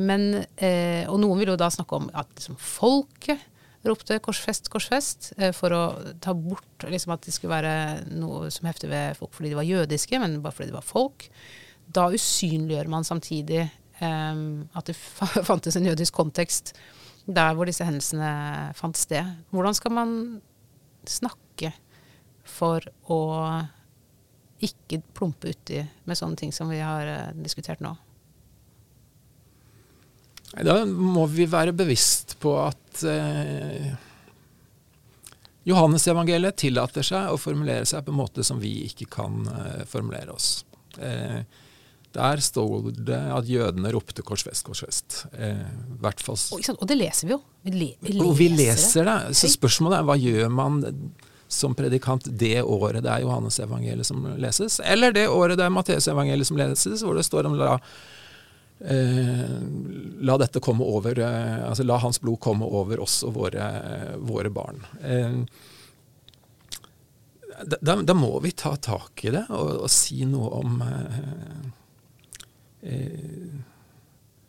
[0.00, 3.40] men, eh, og noen vil jo da snakke om at liksom, folket
[3.88, 5.82] ropte 'korsfest, korsfest' eh, for å
[6.22, 7.74] ta bort liksom, at det skulle være
[8.14, 11.26] noe som hefter ved folk fordi de var jødiske, men bare fordi de var folk.
[11.92, 13.64] Da usynliggjør man samtidig
[14.00, 14.96] um, at det
[15.50, 16.76] fantes en jødisk kontekst
[17.26, 19.26] der hvor disse hendelsene fant sted.
[19.50, 20.14] Hvordan skal man
[21.06, 21.72] snakke
[22.46, 23.20] for å
[24.62, 27.96] ikke plumpe uti med sånne ting som vi har diskutert nå?
[30.52, 33.92] Da må vi være bevisst på at eh,
[35.68, 40.34] Johannes-evangeliet tillater seg å formulere seg på en måte som vi ikke kan eh, formulere
[40.34, 40.64] oss.
[41.00, 41.40] Eh,
[42.12, 45.22] der står det at jødene ropte 'korsfest, korsfest'.
[45.32, 45.64] Eh,
[46.02, 47.40] og, det leser vi jo.
[47.62, 49.18] Vi, le, vi leser og vi leser det.
[49.28, 49.36] det.
[49.40, 50.82] Så spørsmålet er hva gjør man
[51.52, 56.48] som predikant det året det er Johannes-evangeliet som leses, eller det året det er Matteus-evangeliet
[56.48, 57.78] som leses, hvor det står om la
[58.82, 63.68] la dette komme over, eh, altså la hans blod komme over oss og våre,
[64.18, 64.82] våre barn.
[65.02, 65.36] Eh,
[67.62, 70.82] da, da, må vi ta tak i det og, og si noe om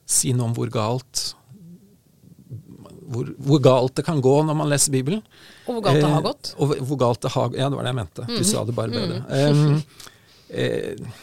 [0.10, 1.22] Si noe om hvor galt
[3.14, 5.22] hvor, hvor, galt det kan gå når man leser Bibelen.
[5.68, 6.54] Og hvor galt det har gått.
[6.58, 8.26] og hvor galt det har, Ja, det var det jeg mente.
[8.30, 8.48] Du mm.
[8.50, 9.20] sa det bare bedre.
[9.30, 9.60] Mm.
[9.60, 9.84] Um,
[10.50, 11.22] eh,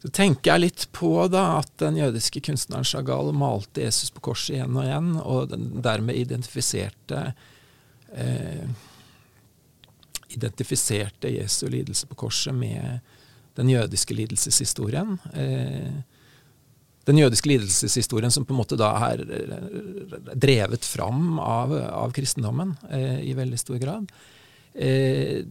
[0.00, 4.56] Så tenker jeg litt på da at den jødiske kunstneren Chagall malte Jesus på korset
[4.56, 5.52] igjen og igjen, og
[5.84, 7.24] dermed identifiserte
[8.16, 8.64] eh,
[10.30, 13.00] identifiserte Jesu lidelse på korset med
[13.58, 15.18] den jødiske lidelseshistorien.
[15.34, 15.92] Eh,
[17.04, 22.76] den jødiske lidelseshistorien som på en måte da er eh, drevet fram av, av kristendommen
[22.90, 24.12] eh, i veldig stor grad.
[24.74, 25.42] Eh,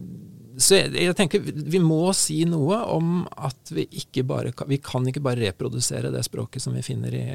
[0.60, 5.06] så jeg, jeg, tenker vi må si noe om at vi ikke bare vi kan
[5.08, 7.26] ikke bare reprodusere det språket som vi finner i,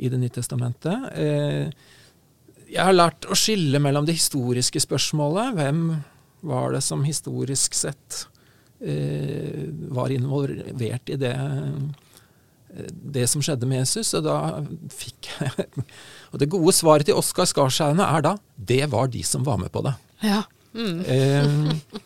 [0.00, 1.10] i Det nye testamentet.
[1.20, 1.96] Eh,
[2.70, 5.56] jeg har lært å skille mellom det historiske spørsmålet.
[5.58, 5.80] Hvem
[6.46, 8.22] var det som historisk sett
[8.80, 11.34] eh, var involvert i det,
[12.88, 14.14] det som skjedde med Jesus?
[14.16, 14.38] Og da
[14.94, 15.66] fikk jeg
[16.30, 19.74] Og det gode svaret til Oskar Skarshaugne er da det var de som var med
[19.74, 19.96] på det.
[20.22, 20.44] Ja.
[20.74, 21.00] Mm.
[21.04, 21.98] Eh,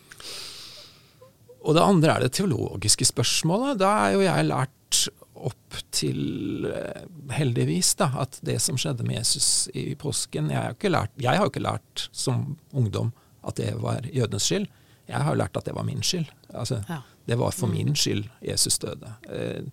[1.64, 3.78] og det andre er det teologiske spørsmålet.
[3.80, 5.02] Da er jo jeg lært
[5.44, 7.04] opp til, eh,
[7.36, 11.12] heldigvis, da, at det som skjedde med Jesus i påsken Jeg har jo ikke lært,
[11.20, 13.12] jeg har ikke lært som ungdom
[13.44, 14.68] at det var jødenes skyld.
[15.08, 16.30] Jeg har jo lært at det var min skyld.
[16.54, 17.02] Altså, ja.
[17.28, 17.74] Det var for mm.
[17.74, 19.14] min skyld Jesus døde.
[19.28, 19.64] Eh,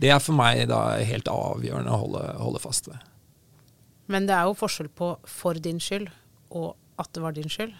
[0.00, 3.00] det er for meg da helt avgjørende å holde, holde fast ved.
[4.10, 6.10] Men det er jo forskjell på 'for din skyld'
[6.50, 7.74] og 'at det var din skyld'.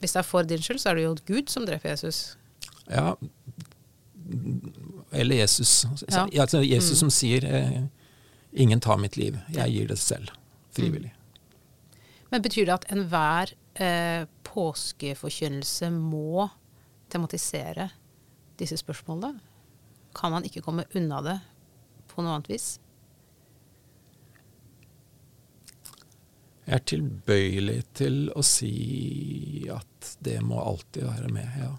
[0.00, 2.36] Hvis det er for din skyld, så er det jo Gud som dreper Jesus.
[2.90, 3.12] Ja,
[5.12, 5.86] eller Jesus.
[6.10, 6.26] Ja.
[6.40, 6.96] Altså Jesus Mm.
[7.00, 7.82] som sier eh,
[8.52, 10.30] 'ingen tar mitt liv, jeg gir det selv'.
[10.72, 11.12] Frivillig.
[12.30, 16.48] Men betyr det at enhver eh, påskeforkynnelse må
[17.10, 17.90] tematisere
[18.58, 19.40] disse spørsmålene?
[20.14, 21.40] Kan man ikke komme unna det
[22.08, 22.78] på noe annet vis?
[26.70, 31.72] Jeg er tilbøyelig til å si at det må alltid være med, ja.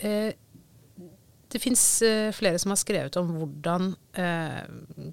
[0.00, 0.30] Eh,
[1.50, 4.60] det fins eh, flere som har skrevet om hvordan eh,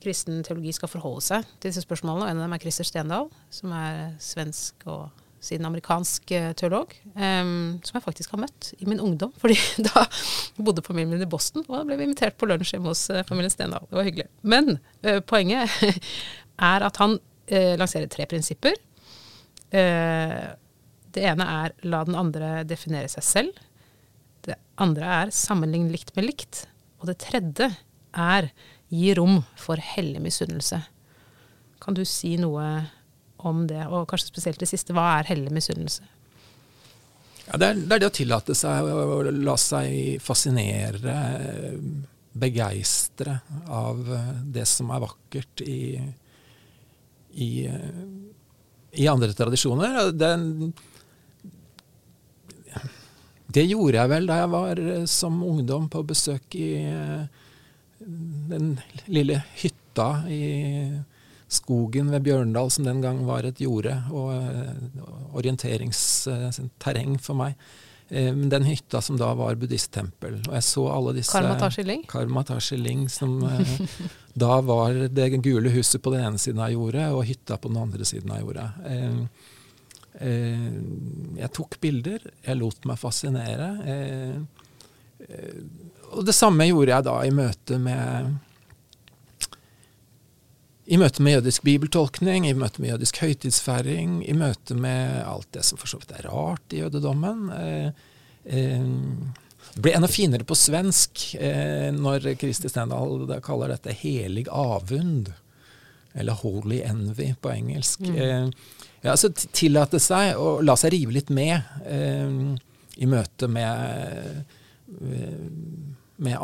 [0.03, 2.27] kristen teologi skal forholde seg til disse spørsmålene.
[2.27, 5.07] og En av dem er Christer Stendal, som er svensk og
[5.41, 6.93] siden amerikansk eh, teolog.
[7.15, 7.43] eh,
[7.81, 9.33] som jeg faktisk har møtt i min ungdom.
[9.41, 9.57] fordi
[9.89, 10.05] da
[10.61, 13.25] bodde familien min i Boston, og da ble vi invitert på lunsj hjemme hos eh,
[13.25, 13.89] familien Stendal.
[13.89, 14.29] Det var hyggelig.
[14.41, 14.77] Men
[15.25, 15.73] poenget
[16.57, 18.75] er at han eh, lanserer tre prinsipper.
[19.69, 20.43] Eh,
[21.13, 23.61] det ene er la den andre definere seg selv.
[24.45, 26.65] Det andre er sammenlign likt med likt.
[27.01, 27.71] Og det tredje
[28.17, 28.51] er
[28.93, 30.81] gi rom for hellig misunnelse.
[31.83, 32.67] Kan du si noe
[33.47, 34.95] om det, og kanskje spesielt det siste.
[34.97, 36.05] Hva er hellig misunnelse?
[37.47, 41.17] Ja, det, er, det er det å tillate seg å, la seg fascinere,
[42.37, 43.37] begeistre
[43.71, 44.01] av
[44.43, 45.79] det som er vakkert i,
[47.37, 47.67] i,
[48.97, 50.11] i andre tradisjoner.
[50.17, 50.71] Den,
[53.47, 57.27] det gjorde jeg vel da jeg var eh, som ungdom på besøk i eh,
[58.51, 58.75] den
[59.07, 60.43] lille hytta i
[61.51, 65.03] skogen ved Bjørndal, som den gang var et jorde og eh,
[65.37, 67.59] orienteringsterreng for meg.
[68.07, 70.37] Men den hytta som da var buddhisttempel.
[70.47, 72.05] Og jeg så alle disse Karma Tashiling?
[72.07, 73.41] Karma Tashiling, som
[74.37, 77.81] da var det gule huset på den ene siden av jordet, og hytta på den
[77.81, 78.67] andre siden av jordet.
[78.85, 79.19] Eh,
[80.27, 80.67] eh,
[81.41, 83.69] jeg tok bilder, jeg lot meg fascinere.
[83.93, 84.35] Eh,
[86.13, 88.35] og det samme gjorde jeg da i møte med
[90.87, 95.65] i møte med jødisk bibeltolkning, i møte med jødisk høytidsfeiring, i møte med alt det
[95.67, 97.49] som for så vidt er rart i jødedommen.
[97.57, 97.89] Eh,
[98.45, 98.87] eh,
[99.75, 105.33] det blir enda finere på svensk eh, når Kristi Stendal kaller dette helig avund.
[106.17, 108.01] Eller holy envy på engelsk.
[108.09, 108.47] Eh,
[109.05, 112.55] ja, t- Tillate seg å la seg rive litt med eh,
[112.97, 114.41] i møte med
[115.03, 115.45] eh,
[116.17, 116.37] med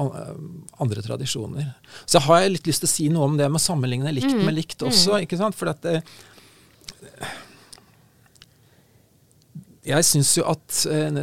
[0.78, 1.71] andre tradisjoner.
[2.05, 4.30] Så har jeg litt lyst til å si noe om det med å sammenligne likt
[4.30, 4.43] Mm.
[4.45, 5.17] med likt også.
[5.26, 5.55] ikke sant?
[5.57, 5.82] For at
[9.84, 11.20] Jeg syns jo at eh,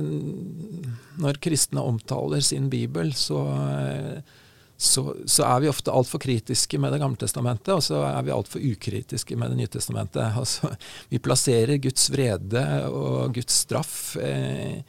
[1.21, 4.39] når kristne omtaler sin bibel, så, eh,
[4.77, 8.35] så, så er vi ofte altfor kritiske med Det gamle testamentet, og så er vi
[8.35, 10.25] altfor ukritiske med Det nye testamentet.
[10.43, 10.73] Altså,
[11.09, 14.81] vi plasserer Guds vrede og Guds straff eh,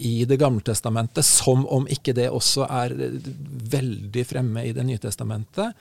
[0.00, 3.32] i Det gamle testamentet, som om ikke det også er eh,
[3.78, 5.74] veldig fremme i Det nye testamentet.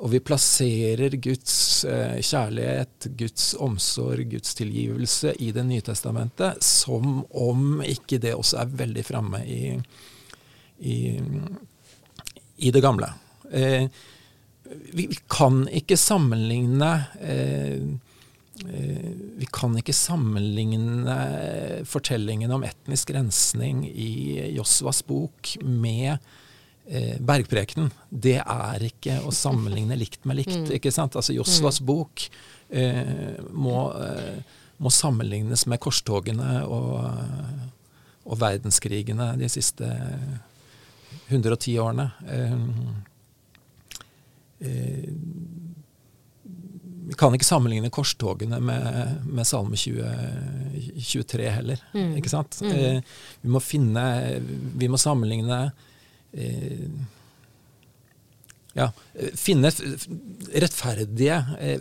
[0.00, 7.26] Og vi plasserer Guds eh, kjærlighet, Guds omsorg, Guds tilgivelse i Det nye testamentet, som
[7.28, 9.74] om ikke det også er veldig framme i,
[10.80, 10.96] i,
[12.56, 13.12] i det gamle.
[13.52, 13.84] Eh,
[14.92, 17.82] vi, vi kan ikke sammenligne eh,
[18.64, 21.18] eh, Vi kan ikke sammenligne
[21.84, 26.16] fortellingen om etnisk rensning i Josvas bok med
[27.22, 27.92] bergprekenen.
[28.10, 30.56] Det er ikke å sammenligne likt med likt.
[30.64, 30.72] Mm.
[30.78, 31.16] ikke sant?
[31.18, 32.24] Altså Josvas bok
[32.68, 34.40] eh, må, eh,
[34.82, 36.98] må sammenlignes med korstogene og,
[38.26, 39.88] og verdenskrigene de siste
[41.28, 42.10] 110 årene.
[42.28, 42.58] Eh,
[44.66, 45.08] eh,
[47.02, 50.04] vi kan ikke sammenligne korstogene med, med Salme 20,
[50.98, 51.80] 23 heller.
[51.94, 52.12] Mm.
[52.18, 52.60] Ikke sant?
[52.62, 52.72] Mm.
[52.72, 54.04] Eh, vi må finne
[54.78, 55.88] Vi må sammenligne eh,
[58.74, 60.06] Ja, eh, finne f- f-
[60.62, 61.80] rettferdige eh,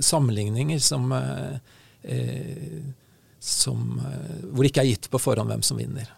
[0.00, 1.58] sammenligninger som, eh,
[3.38, 6.08] som Hvor det ikke er gitt på forhånd hvem som vinner.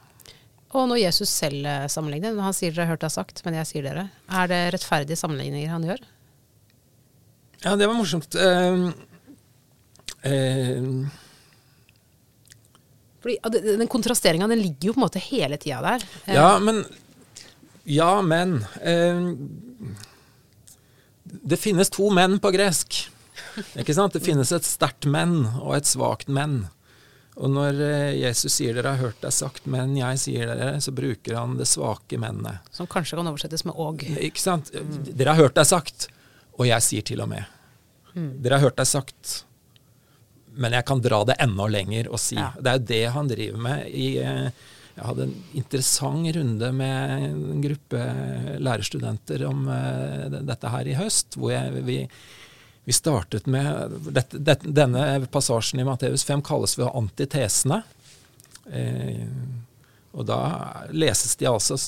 [0.71, 3.83] Og når Jesus selv sammenligner, han sier dere har hørt det sagt, men jeg sier
[3.89, 6.05] dere, er det rettferdige sammenligninger han gjør?
[7.65, 8.37] Ja, det var morsomt.
[8.39, 8.93] Eh,
[10.31, 10.87] eh,
[13.21, 13.37] Fordi
[13.77, 16.07] Den kontrasteringa ligger jo på en måte hele tida der.
[16.31, 16.85] Ja, men
[17.85, 19.21] Ja, men eh,
[21.23, 23.07] Det finnes to menn på gresk.
[23.79, 24.15] Ikke sant?
[24.15, 26.65] Det finnes et sterkt menn og et svakt menn.
[27.41, 30.93] Og når eh, Jesus sier dere har hørt det sagt, men jeg sier dere, så
[30.93, 32.67] bruker han det svake mennet.
[32.75, 34.05] Som kanskje kan oversettes med 'og'.
[34.19, 34.73] Ikke sant?
[34.73, 36.09] Dere har hørt det sagt.
[36.59, 37.45] Og jeg sier til og med
[38.15, 39.45] Dere har hørt deg sagt,
[40.59, 42.35] men jeg kan dra det enda lenger og si.
[42.35, 42.51] Ja.
[42.59, 44.51] Det er jo det han driver med i eh,
[45.01, 48.01] Jeg hadde en interessant runde med en gruppe
[48.61, 52.03] lærerstudenter om eh, dette her i høst, hvor jeg, vi,
[52.85, 57.81] vi startet med dette, dette, Denne passasjen i Matteus 5 kalles for antitesene.
[58.69, 59.25] Eh,
[60.13, 60.43] og da
[60.93, 61.81] leses de altså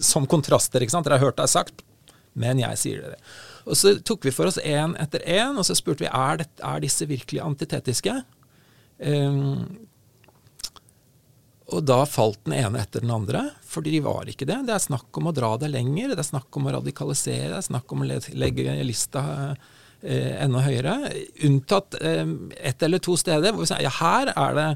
[0.00, 0.80] som kontraster.
[0.80, 1.04] ikke sant?
[1.04, 1.84] Dere har hørt det sagt,
[2.32, 3.20] men jeg sier det.
[3.68, 6.48] Og så tok vi for oss én etter én, og så spurte vi er, det,
[6.64, 8.22] er disse virkelig antitetiske.
[9.04, 9.87] Um,
[11.68, 14.56] og da falt den ene etter den andre, for de var ikke det.
[14.68, 17.58] Det er snakk om å dra det lenger, det er snakk om å radikalisere, det
[17.60, 19.24] er snakk om å le- legge lista
[20.00, 20.94] eh, enda høyere.
[21.44, 22.24] Unntatt eh,
[22.70, 24.68] ett eller to steder hvor vi sier ja, her er det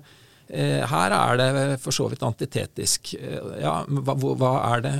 [0.52, 1.48] eh, her er det
[1.80, 3.14] for så vidt antitetisk.
[3.16, 4.94] Eh, Ja, hva, hva er det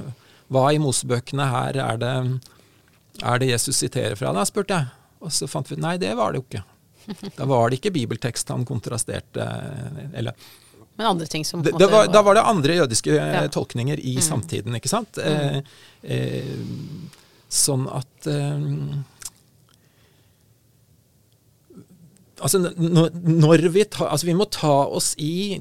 [0.52, 2.14] Hva i Mosebøkene her er det,
[3.24, 4.32] er det Jesus siterer fra?
[4.36, 4.88] Da spurte jeg.
[5.22, 6.64] Og så fant vi ut nei, det var det jo ikke.
[7.36, 9.44] Da var det ikke bibeltekst han kontrasterte
[10.16, 10.36] eller
[11.02, 13.46] Men andre ting som det, det var, Da var det andre jødiske eh, Ja.
[13.50, 15.18] tolkninger i samtiden, ikke sant?
[15.18, 15.58] Eh,
[16.02, 16.52] eh,
[17.50, 19.02] sånn at eh,
[22.42, 25.60] Altså, når, vi, ta, altså vi må ta oss i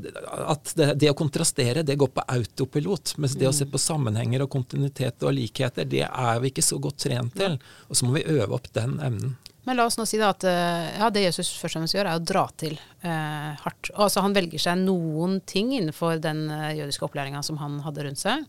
[0.49, 3.13] at det, det å kontrastere, det går på autopilot.
[3.21, 6.79] Mens det å se på sammenhenger og kontinuitet og likheter, det er vi ikke så
[6.81, 7.59] godt trent til.
[7.85, 9.35] Og så må vi øve opp den evnen.
[9.67, 12.09] Men la oss nå si da at eh, ja, det Jesus først og fremst gjør,
[12.09, 13.91] er å dra til eh, hardt.
[13.93, 18.21] Altså Han velger seg noen ting innenfor den eh, jødiske opplæringa som han hadde rundt
[18.21, 18.47] seg,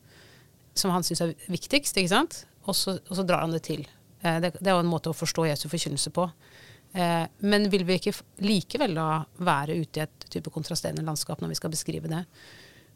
[0.79, 2.43] som han syns er viktigst, ikke sant?
[2.65, 3.85] Og så, og så drar han det til.
[4.23, 6.31] Eh, det, det er jo en måte å forstå Jesu forkynnelse på.
[6.93, 8.13] Eh, men vil vi ikke
[8.45, 12.25] likevel da være ute i et type kontrasterende landskap når vi skal beskrive det?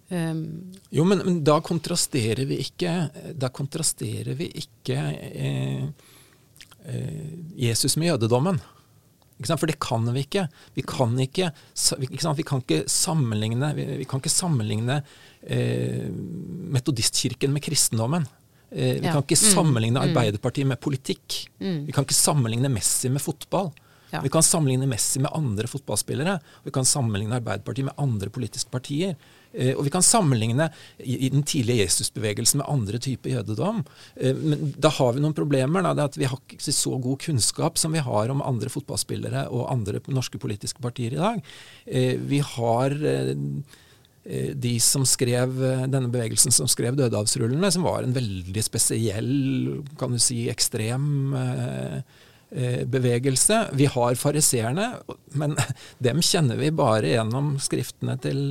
[0.06, 2.92] Um, Jo, men, men da kontrasterer vi ikke
[3.34, 6.12] Da kontrasterer vi ikke eh, eh,
[7.56, 8.60] Jesus med jødedommen.
[9.38, 9.60] Ikke sant?
[9.60, 10.46] For det kan vi ikke.
[10.74, 11.50] Vi kan ikke,
[12.00, 12.38] ikke, sant?
[12.38, 15.02] Vi kan ikke sammenligne, vi, vi kan ikke sammenligne
[15.46, 16.06] eh,
[16.72, 18.26] metodistkirken med kristendommen.
[18.72, 19.12] Eh, vi Ja.
[19.12, 19.54] kan ikke Mm.
[19.54, 20.08] sammenligne Mm.
[20.08, 21.48] Arbeiderpartiet med politikk.
[21.60, 21.86] Mm.
[21.86, 23.72] Vi kan ikke sammenligne Messi med fotball.
[24.12, 24.20] Ja.
[24.22, 26.40] Vi kan sammenligne Messi med andre fotballspillere.
[26.64, 29.16] Vi kan sammenligne Arbeiderpartiet med andre politiske partier.
[29.56, 30.68] Eh, og vi kan sammenligne
[31.00, 33.82] i, den tidlige Jesusbevegelsen med andre typer jødedom.
[34.20, 35.84] Eh, men da har vi noen problemer.
[35.84, 39.48] Da, det at Vi har ikke så god kunnskap som vi har om andre fotballspillere
[39.48, 41.42] og andre norske politiske partier i dag.
[41.86, 42.96] Eh, vi har
[44.26, 45.52] de som skrev
[45.86, 49.28] denne bevegelsen som skrev Dødehavsrullene, som var en veldig spesiell,
[50.00, 51.38] kan du si, ekstrem
[52.90, 53.60] bevegelse.
[53.78, 54.88] Vi har fariseerne,
[55.38, 55.54] men
[56.08, 58.42] dem kjenner vi bare gjennom skriftene til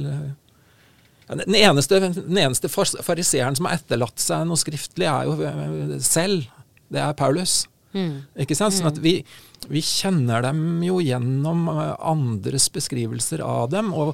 [1.28, 6.46] Den eneste, den eneste fariseeren som har etterlatt seg noe skriftlig, er jo eh, selv.
[6.94, 7.64] Det er Paulus.
[7.98, 8.16] mm.
[8.46, 8.76] Ikke sant?
[8.78, 9.18] Sånn at vi,
[9.72, 13.90] vi kjenner dem jo gjennom eh, andres beskrivelser av dem.
[13.98, 14.14] Og,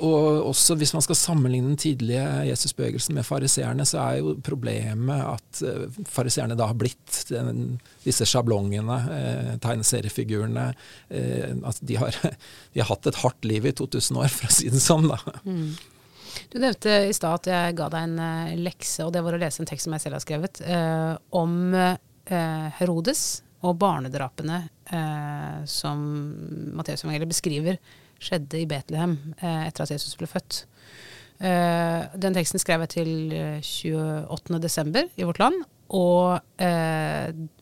[0.00, 5.24] og også hvis man skal sammenligne den tidlige Jesusbevegelsen med fariseerne, så er jo problemet
[5.26, 10.70] at uh, fariseerne da har blitt den, disse sjablongene, eh, tegneseriefigurene.
[11.12, 12.16] Eh, at de har,
[12.72, 15.10] de har hatt et hardt liv i 2000 år, for å si det sånn.
[15.10, 15.20] da.
[16.48, 19.40] Du nevnte i stad at jeg ga deg en eh, lekse, og det var å
[19.42, 25.58] lese en tekst som jeg selv har skrevet, eh, om eh, Herodes og barnedrapene eh,
[25.68, 26.04] som
[26.78, 27.80] Matteusevangeliet beskriver
[28.20, 30.64] skjedde i Betlehem eh, etter at Jesus ble født.
[31.40, 34.60] Eh, den teksten skrev jeg til eh, 28.
[34.62, 35.62] desember i vårt land.
[35.90, 36.38] Og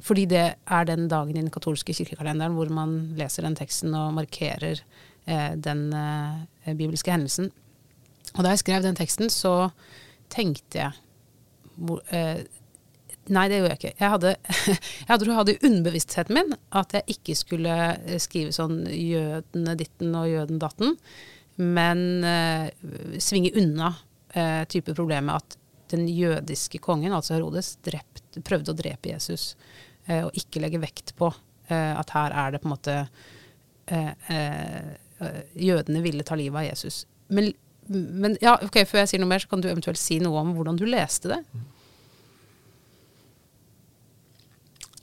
[0.05, 4.11] fordi det er den dagen i den katolske kirkekalenderen hvor man leser den teksten og
[4.19, 4.83] markerer
[5.25, 5.81] den
[6.77, 7.49] bibelske hendelsen.
[8.37, 9.71] Og da jeg skrev den teksten, så
[10.33, 12.45] tenkte jeg eh,
[13.29, 13.97] Nei, det gjorde jeg ikke.
[14.01, 14.31] Jeg hadde,
[15.09, 20.61] jeg hadde, underbevisstheten min at jeg ikke skulle eh, skrive sånn jødene ditten og jøden
[20.63, 20.97] datten,
[21.59, 22.71] men eh,
[23.21, 23.93] svinge unna
[24.33, 25.59] eh, type problemet at
[25.93, 29.51] den jødiske kongen, altså Herodes, drept, prøvde å drepe Jesus,
[30.07, 31.33] eh, og ikke legge vekt på
[31.69, 32.93] at her er det på en måte
[35.53, 37.03] Jødene ville ta livet av Jesus.
[37.29, 37.51] Men,
[37.89, 40.55] men ja, ok, før jeg sier noe mer, så kan du eventuelt si noe om
[40.57, 41.43] hvordan du leste det.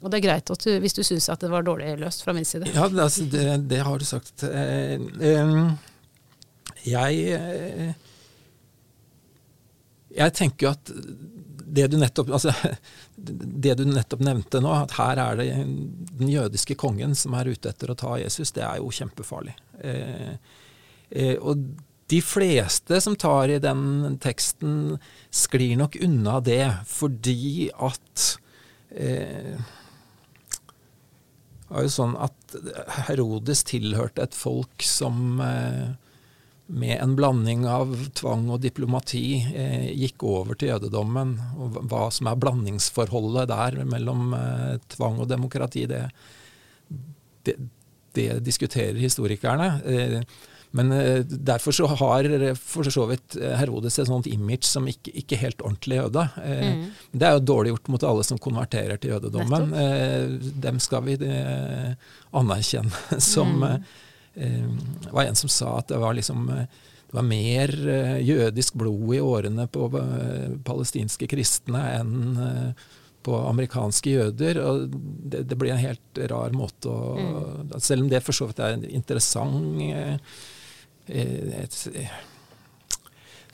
[0.06, 2.46] Og det er greit du, hvis du syns at det var dårlig løst fra min
[2.46, 2.70] side.
[2.76, 4.44] Ja, det, altså, det, det har du sagt.
[4.46, 5.02] Eh,
[6.86, 7.96] jeg eh,
[10.16, 10.92] Jeg tenker jo at
[11.76, 12.54] det du nettopp altså,
[13.66, 17.74] det du nettopp nevnte nå, at her er det den jødiske kongen som er ute
[17.74, 19.58] etter å ta Jesus, det er jo kjempefarlig.
[19.82, 21.66] Eh, og
[22.12, 24.98] de fleste som tar i den teksten,
[25.34, 28.26] sklir nok unna det fordi at
[28.94, 29.58] eh,
[31.66, 32.58] var jo sånn at
[33.08, 35.96] Herodes tilhørte et folk som eh,
[36.66, 41.36] med en blanding av tvang og diplomati eh, gikk over til jødedommen.
[41.62, 46.08] Og hva som er blandingsforholdet der mellom eh, tvang og demokrati, det,
[47.46, 47.58] det,
[48.18, 49.70] det diskuterer historikerne.
[49.86, 50.20] Eh,
[50.76, 55.40] men eh, derfor så har for så vidt Herodes et sånt image som ikke, ikke
[55.40, 56.26] helt ordentlig jøde.
[56.44, 56.82] Eh, mm.
[57.14, 59.72] Det er jo dårlig gjort mot alle som konverterer til jødedommen.
[59.80, 61.16] Eh, dem skal vi
[62.36, 63.94] anerkjenne som mm.
[64.36, 67.72] Det var en som sa at det var liksom det var mer
[68.20, 69.88] jødisk blod i årene på
[70.68, 72.74] palestinske kristne enn
[73.26, 74.60] på amerikanske jøder.
[74.60, 77.80] og Det, det blir en helt rar måte å mm.
[77.80, 80.20] Selv om det for så vidt er en interessant Eh,
[81.08, 81.76] et,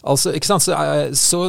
[0.01, 0.65] Altså, ikke sant?
[0.65, 1.43] Så, eh, så,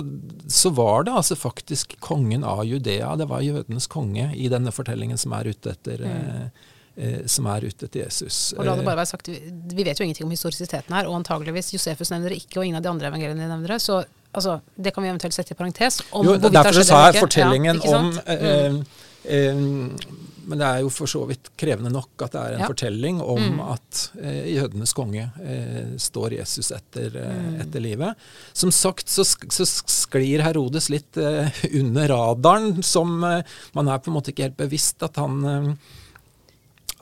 [0.49, 3.15] så, var det altså faktisk kongen av Judea.
[3.17, 6.67] Det var jødenes konge i denne fortellingen som er ute etter, mm.
[6.97, 8.41] eh, som er ute etter Jesus.
[8.59, 11.73] Og la det bare være sagt, Vi vet jo ingenting om historisiteten her, og antageligvis
[11.73, 13.81] Josefus nevner det ikke, og ingen av de andre evangeliene nevner det.
[13.85, 16.03] Så altså, det kan vi eventuelt sette i parentes.
[16.13, 18.85] jo, derfor sa jeg fortellingen ja, om eh, mm.
[19.25, 22.69] eh, men det er jo for så vidt krevende nok at det er en ja.
[22.71, 23.61] fortelling om mm.
[23.75, 27.57] at eh, jødenes konge eh, står Jesus etter, eh, mm.
[27.65, 28.29] etter, livet.
[28.53, 33.43] Som sagt så, så sklir Herodes litt eh, under radaren, som eh,
[33.79, 35.99] man er på en måte ikke helt bevisst at han, eh,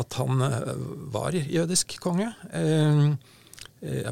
[0.01, 0.47] at han
[1.13, 2.33] var jødisk konge.
[2.57, 3.13] Eh, Eh,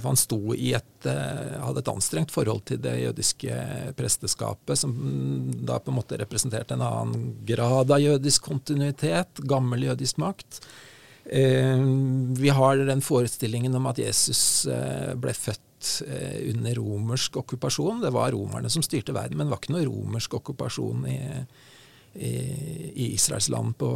[0.02, 3.56] han sto i et, eh, hadde et anstrengt forhold til det jødiske
[3.98, 4.94] presteskapet, som
[5.68, 10.62] da på en måte representerte en annen grad av jødisk kontinuitet, gammel jødisk makt.
[11.26, 11.76] Eh,
[12.40, 14.66] vi har den forestillingen om at Jesus
[15.20, 15.64] ble født
[16.48, 18.00] under romersk okkupasjon.
[18.02, 21.20] Det var romerne som styrte verden, men det var ikke noe romersk okkupasjon i,
[22.16, 22.32] i,
[23.04, 23.92] i Israels land på,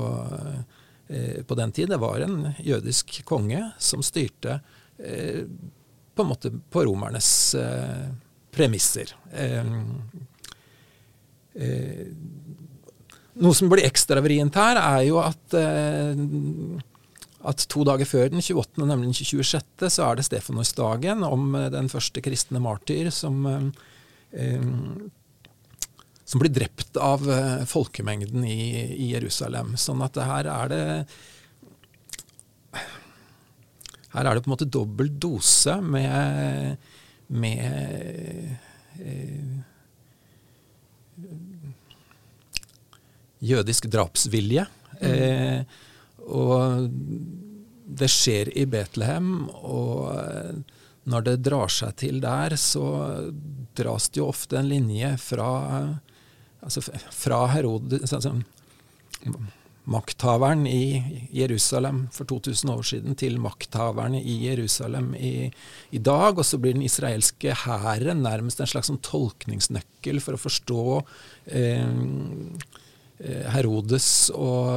[1.48, 1.90] på den tid.
[1.90, 4.81] Det var en jødisk konge som styrte Eh,
[6.14, 8.08] på en måte på romernes eh,
[8.52, 9.14] premisser.
[9.32, 9.66] Eh,
[13.32, 15.54] noe som blir ekstra vrient her, er jo at,
[17.48, 21.88] at to dager før den 28., nemlig den 26., så er det Stefanosdagen om den
[21.92, 23.72] første kristne martyr som,
[26.24, 27.24] som blir drept av
[27.72, 28.60] folkemengden i,
[29.00, 29.76] i Jerusalem.
[29.80, 30.84] Sånn at her er det
[34.12, 36.76] her er det på en måte dobbel dose med,
[37.32, 38.56] med
[39.00, 39.60] eh,
[43.42, 44.66] jødisk drapsvilje.
[45.00, 45.62] Eh,
[46.22, 46.90] og
[47.92, 50.12] det skjer i Betlehem, og
[51.10, 52.84] når det drar seg til der, så
[53.76, 55.48] dras det jo ofte en linje fra,
[56.62, 58.36] altså fra Herodes altså,
[59.90, 65.50] makthaveren i Jerusalem for 2000 år siden til makthaverne i Jerusalem i,
[65.90, 66.38] i dag.
[66.38, 70.84] Og så blir den israelske hæren nærmest en slags sånn tolkningsnøkkel for å forstå
[71.58, 71.88] eh,
[73.22, 74.70] eh Herodes og,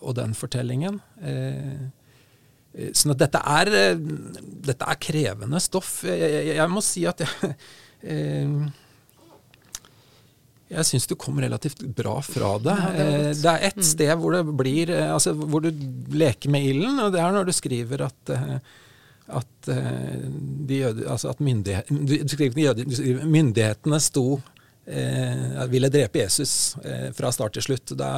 [0.00, 0.98] og, den fortellingen.
[1.24, 3.72] Eh, sånn at dette er,
[4.64, 6.02] dette er krevende stoff.
[6.08, 7.52] Jeg, jeg, jeg må si at jeg
[8.14, 8.56] eh,
[10.72, 12.76] jeg syns du kom relativt bra fra det.
[12.78, 13.88] Ja, det, eh, det, er ett mm.
[13.90, 15.70] sted hvor det blir eh, altså hvor du
[16.14, 18.56] leker med ilden, og det er når du skriver at eh,
[19.24, 19.68] at,
[20.68, 21.88] de, altså at myndighet,
[22.60, 22.84] jøde,
[23.24, 24.26] myndighetene sto
[24.86, 27.94] eh, ville drepe Jesus eh, fra start til slutt.
[27.98, 28.10] Da,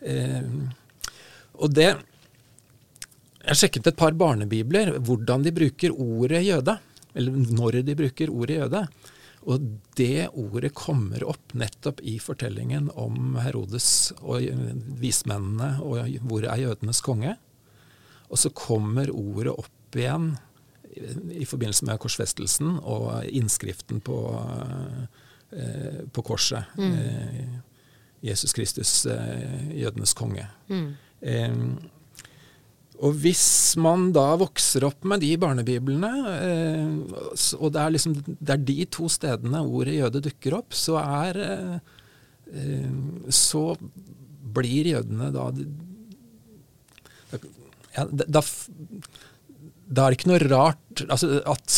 [0.00, 0.42] eh,
[1.56, 1.96] og det
[3.46, 6.78] Jeg sjekket et par barnebibler hvordan de bruker ordet jøde.
[7.14, 8.80] Eller når de bruker ordet jøde.
[9.46, 9.62] Og
[9.98, 14.42] det ordet kommer opp nettopp i fortellingen om Herodes og
[14.98, 17.36] vismennene og hvor er jødenes konge.
[18.26, 20.32] Og så kommer ordet opp igjen
[21.30, 24.18] i forbindelse med korsfestelsen og innskriften på,
[25.52, 26.64] eh, på korset.
[26.78, 26.92] Mm.
[26.92, 27.48] Eh,
[28.26, 30.48] Jesus Kristus, eh, jødenes konge.
[30.68, 30.96] Mm.
[33.04, 36.94] Og hvis man da vokser opp med de barnebiblene, eh,
[37.58, 41.40] og det er, liksom, det er de to stedene ordet jøde dukker opp, så er
[41.44, 41.76] eh,
[43.34, 43.64] Så
[44.56, 45.50] blir jødene da
[47.96, 48.42] ja, da,
[49.86, 51.76] da er det ikke noe rart altså, at,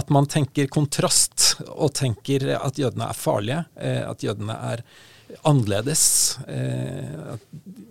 [0.00, 4.84] at, man tenker kontrast, og tenker at jødene er farlige, eh, at jødene er
[5.48, 6.04] annerledes.
[6.48, 7.48] Eh, at,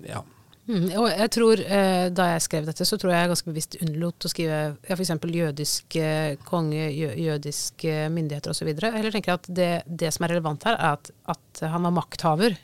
[0.08, 0.24] ja.
[0.64, 3.76] Mm, og jeg tror, eh, Da jeg skrev dette, så tror jeg jeg ganske bevisst
[3.84, 5.12] unnlot å skrive ja, f.eks.
[5.36, 8.70] jødisk eh, konge, jø, jødiske myndigheter osv.
[8.72, 12.56] Heller tenker at det, det, som er relevant her, er at, at, han var makthaver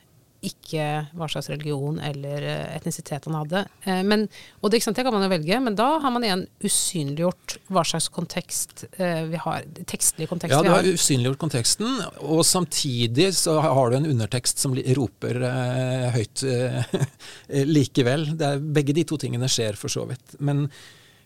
[0.45, 0.83] ikke
[1.19, 3.63] hva slags religion eller eh, etnisitet han hadde.
[3.83, 4.25] Eh, men,
[4.61, 8.07] og det, det, kan man jo velge, men da har man igjen usynliggjort hva slags
[8.15, 10.79] kontekst eh, vi har, tekstlig kontekst ja, vi har.
[10.79, 16.07] Ja, du har usynliggjort konteksten, og samtidig så har du en undertekst som roper eh,
[16.15, 16.95] høyt eh,
[17.75, 18.29] likevel.
[18.39, 20.39] Er, begge de to tingene skjer for så vidt.
[20.39, 20.69] Men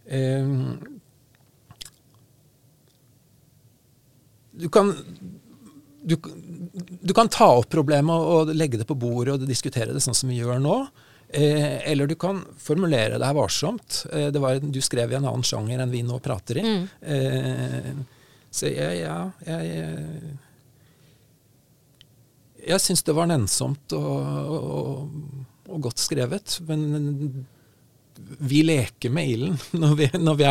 [0.10, 0.58] eh,
[4.58, 4.94] du kan
[6.04, 6.18] du,
[7.02, 10.32] du, kan ta opp problemet og, legge det på bordet og diskutere det sånn som
[10.32, 10.78] vi gjør nå.
[11.34, 14.04] Eh, eller du kan formulere deg varsomt.
[14.14, 16.66] Eh, det var, du skrev i en annen sjanger enn vi nå prater i.
[16.68, 16.84] Mm.
[17.16, 17.94] Eh,
[18.54, 20.40] så jeg, ja, jeg
[22.64, 24.20] Jeg syns det var nennsomt og,
[24.56, 25.16] og,
[25.68, 26.60] og, godt skrevet.
[26.68, 27.44] Men
[28.40, 30.44] vi leker med ilden når vi, når,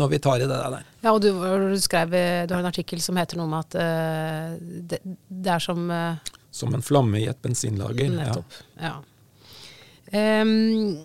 [0.00, 0.88] når vi, tar i det der.
[1.00, 4.56] Ja, og du, du, skrev, du har en artikkel som heter noe om at uh,
[4.60, 8.10] det, det, er som uh, Som en flamme i et bensinlager.
[8.12, 8.58] Nettopp.
[8.80, 8.96] Ja.
[10.10, 10.42] ja.
[10.42, 10.98] Um,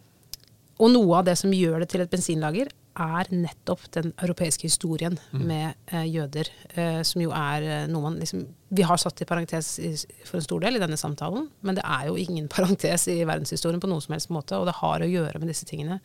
[0.82, 5.18] og noe av det som gjør det til et bensinlager, er nettopp den europeiske historien
[5.32, 5.42] mm.
[5.48, 9.28] med eh, jøder, eh, som jo er eh, noe man liksom Vi har satt i
[9.28, 9.92] parentes i,
[10.26, 13.82] for en stor del i denne samtalen, men det er jo ingen parentes i verdenshistorien
[13.84, 16.00] på noen som helst måte, og det har å gjøre med disse tingene.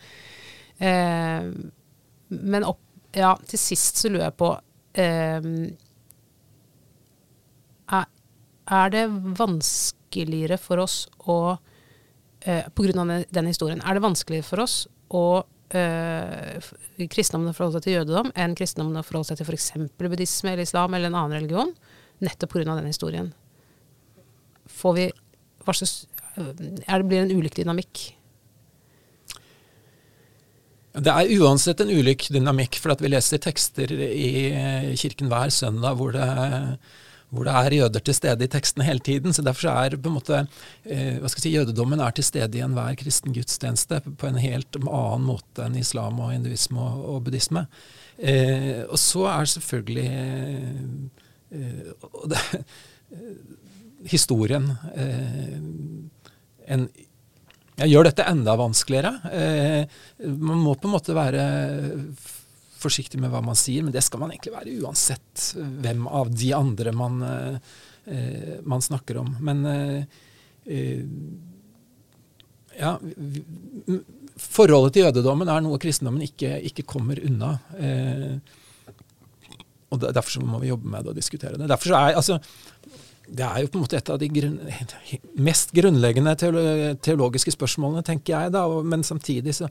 [0.78, 1.50] Eh,
[2.30, 2.82] men opp,
[3.16, 4.50] ja, til sist så lurer jeg på
[5.02, 5.48] eh,
[7.90, 8.10] er,
[8.80, 9.06] er det
[9.38, 11.40] vanskeligere for oss å
[12.46, 15.24] eh, På grunn av den historien, er det vanskeligere for oss å
[15.76, 16.70] øh,
[17.10, 19.72] kristendommen forholde seg til jødedom enn kristendommen forholde seg til f.eks.
[19.98, 21.74] buddhisme eller islam eller en annen religion,
[22.24, 22.64] nettopp pga.
[22.72, 23.32] denne historien.
[24.80, 25.10] Får vi
[25.64, 26.06] hva slags
[26.40, 28.06] er det Blir en ulik dynamikk?
[30.90, 34.50] Det er uansett en ulik dynamikk, for at vi leser tekster i
[34.98, 36.26] kirken hver søndag hvor det
[37.30, 39.32] hvor det er jøder til stede i tekstene hele tiden.
[39.32, 40.40] så Derfor er på en måte,
[40.84, 45.66] eh, si, jødedommen er til stede i enhver kristen gudstjeneste på en helt annen måte
[45.66, 47.66] enn islam og hinduisme og, og buddhisme.
[48.18, 50.08] Eh, og så er selvfølgelig
[51.50, 51.92] eh,
[52.34, 52.42] det,
[54.10, 55.54] historien eh,
[56.70, 56.90] en
[57.80, 59.10] jeg gjør dette enda vanskeligere.
[59.32, 60.00] Eh,
[60.36, 61.44] man må på en måte være
[62.80, 66.50] forsiktig med hva man sier, men det skal man egentlig være uansett hvem av de
[66.56, 69.36] andre man, eh, man snakker om.
[69.40, 70.02] Men eh,
[70.66, 71.04] eh
[72.80, 72.94] ja
[74.40, 77.50] Forholdet til jødedommen er noe kristendommen ikke, ikke kommer unna.
[77.76, 78.38] Eh,
[79.90, 81.68] og Derfor må vi jobbe med det og diskutere det.
[81.68, 82.38] Derfor er, altså,
[83.28, 84.56] det er jo på en måte et av de grunn,
[85.38, 86.34] mest grunnleggende
[87.02, 88.52] teologiske spørsmålene, tenker jeg.
[88.54, 89.68] da, Men samtidig så,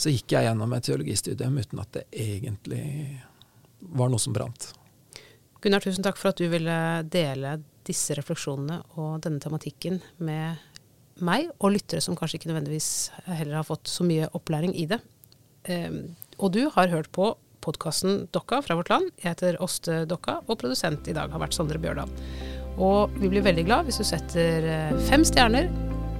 [0.00, 2.84] så gikk jeg gjennom et teologistudium uten at det egentlig
[3.80, 4.70] var noe som brant.
[5.60, 6.78] Gunnar, tusen takk for at du ville
[7.12, 10.56] dele disse refleksjonene og denne tematikken med
[11.20, 15.02] meg og lyttere som kanskje ikke nødvendigvis heller har fått så mye opplæring i det.
[15.68, 19.10] Um, og du har hørt på podkasten Dokka fra Vårt Land.
[19.20, 22.08] Jeg heter Åste Dokka, og produsent i dag har vært Sondre Bjørdal.
[22.80, 25.68] Og vi blir veldig glad hvis du setter eh, fem stjerner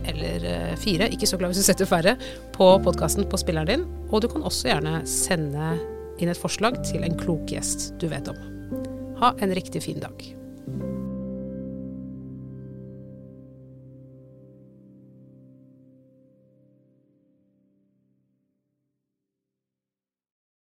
[0.09, 2.17] eller eh, fire, ikke så glad hvis du setter færre,
[2.57, 3.87] på podkasten på spilleren din.
[4.11, 5.75] Og du kan også gjerne sende
[6.21, 8.39] inn et forslag til en klok gjest du vet om.
[9.21, 10.40] Ha en riktig fin dag.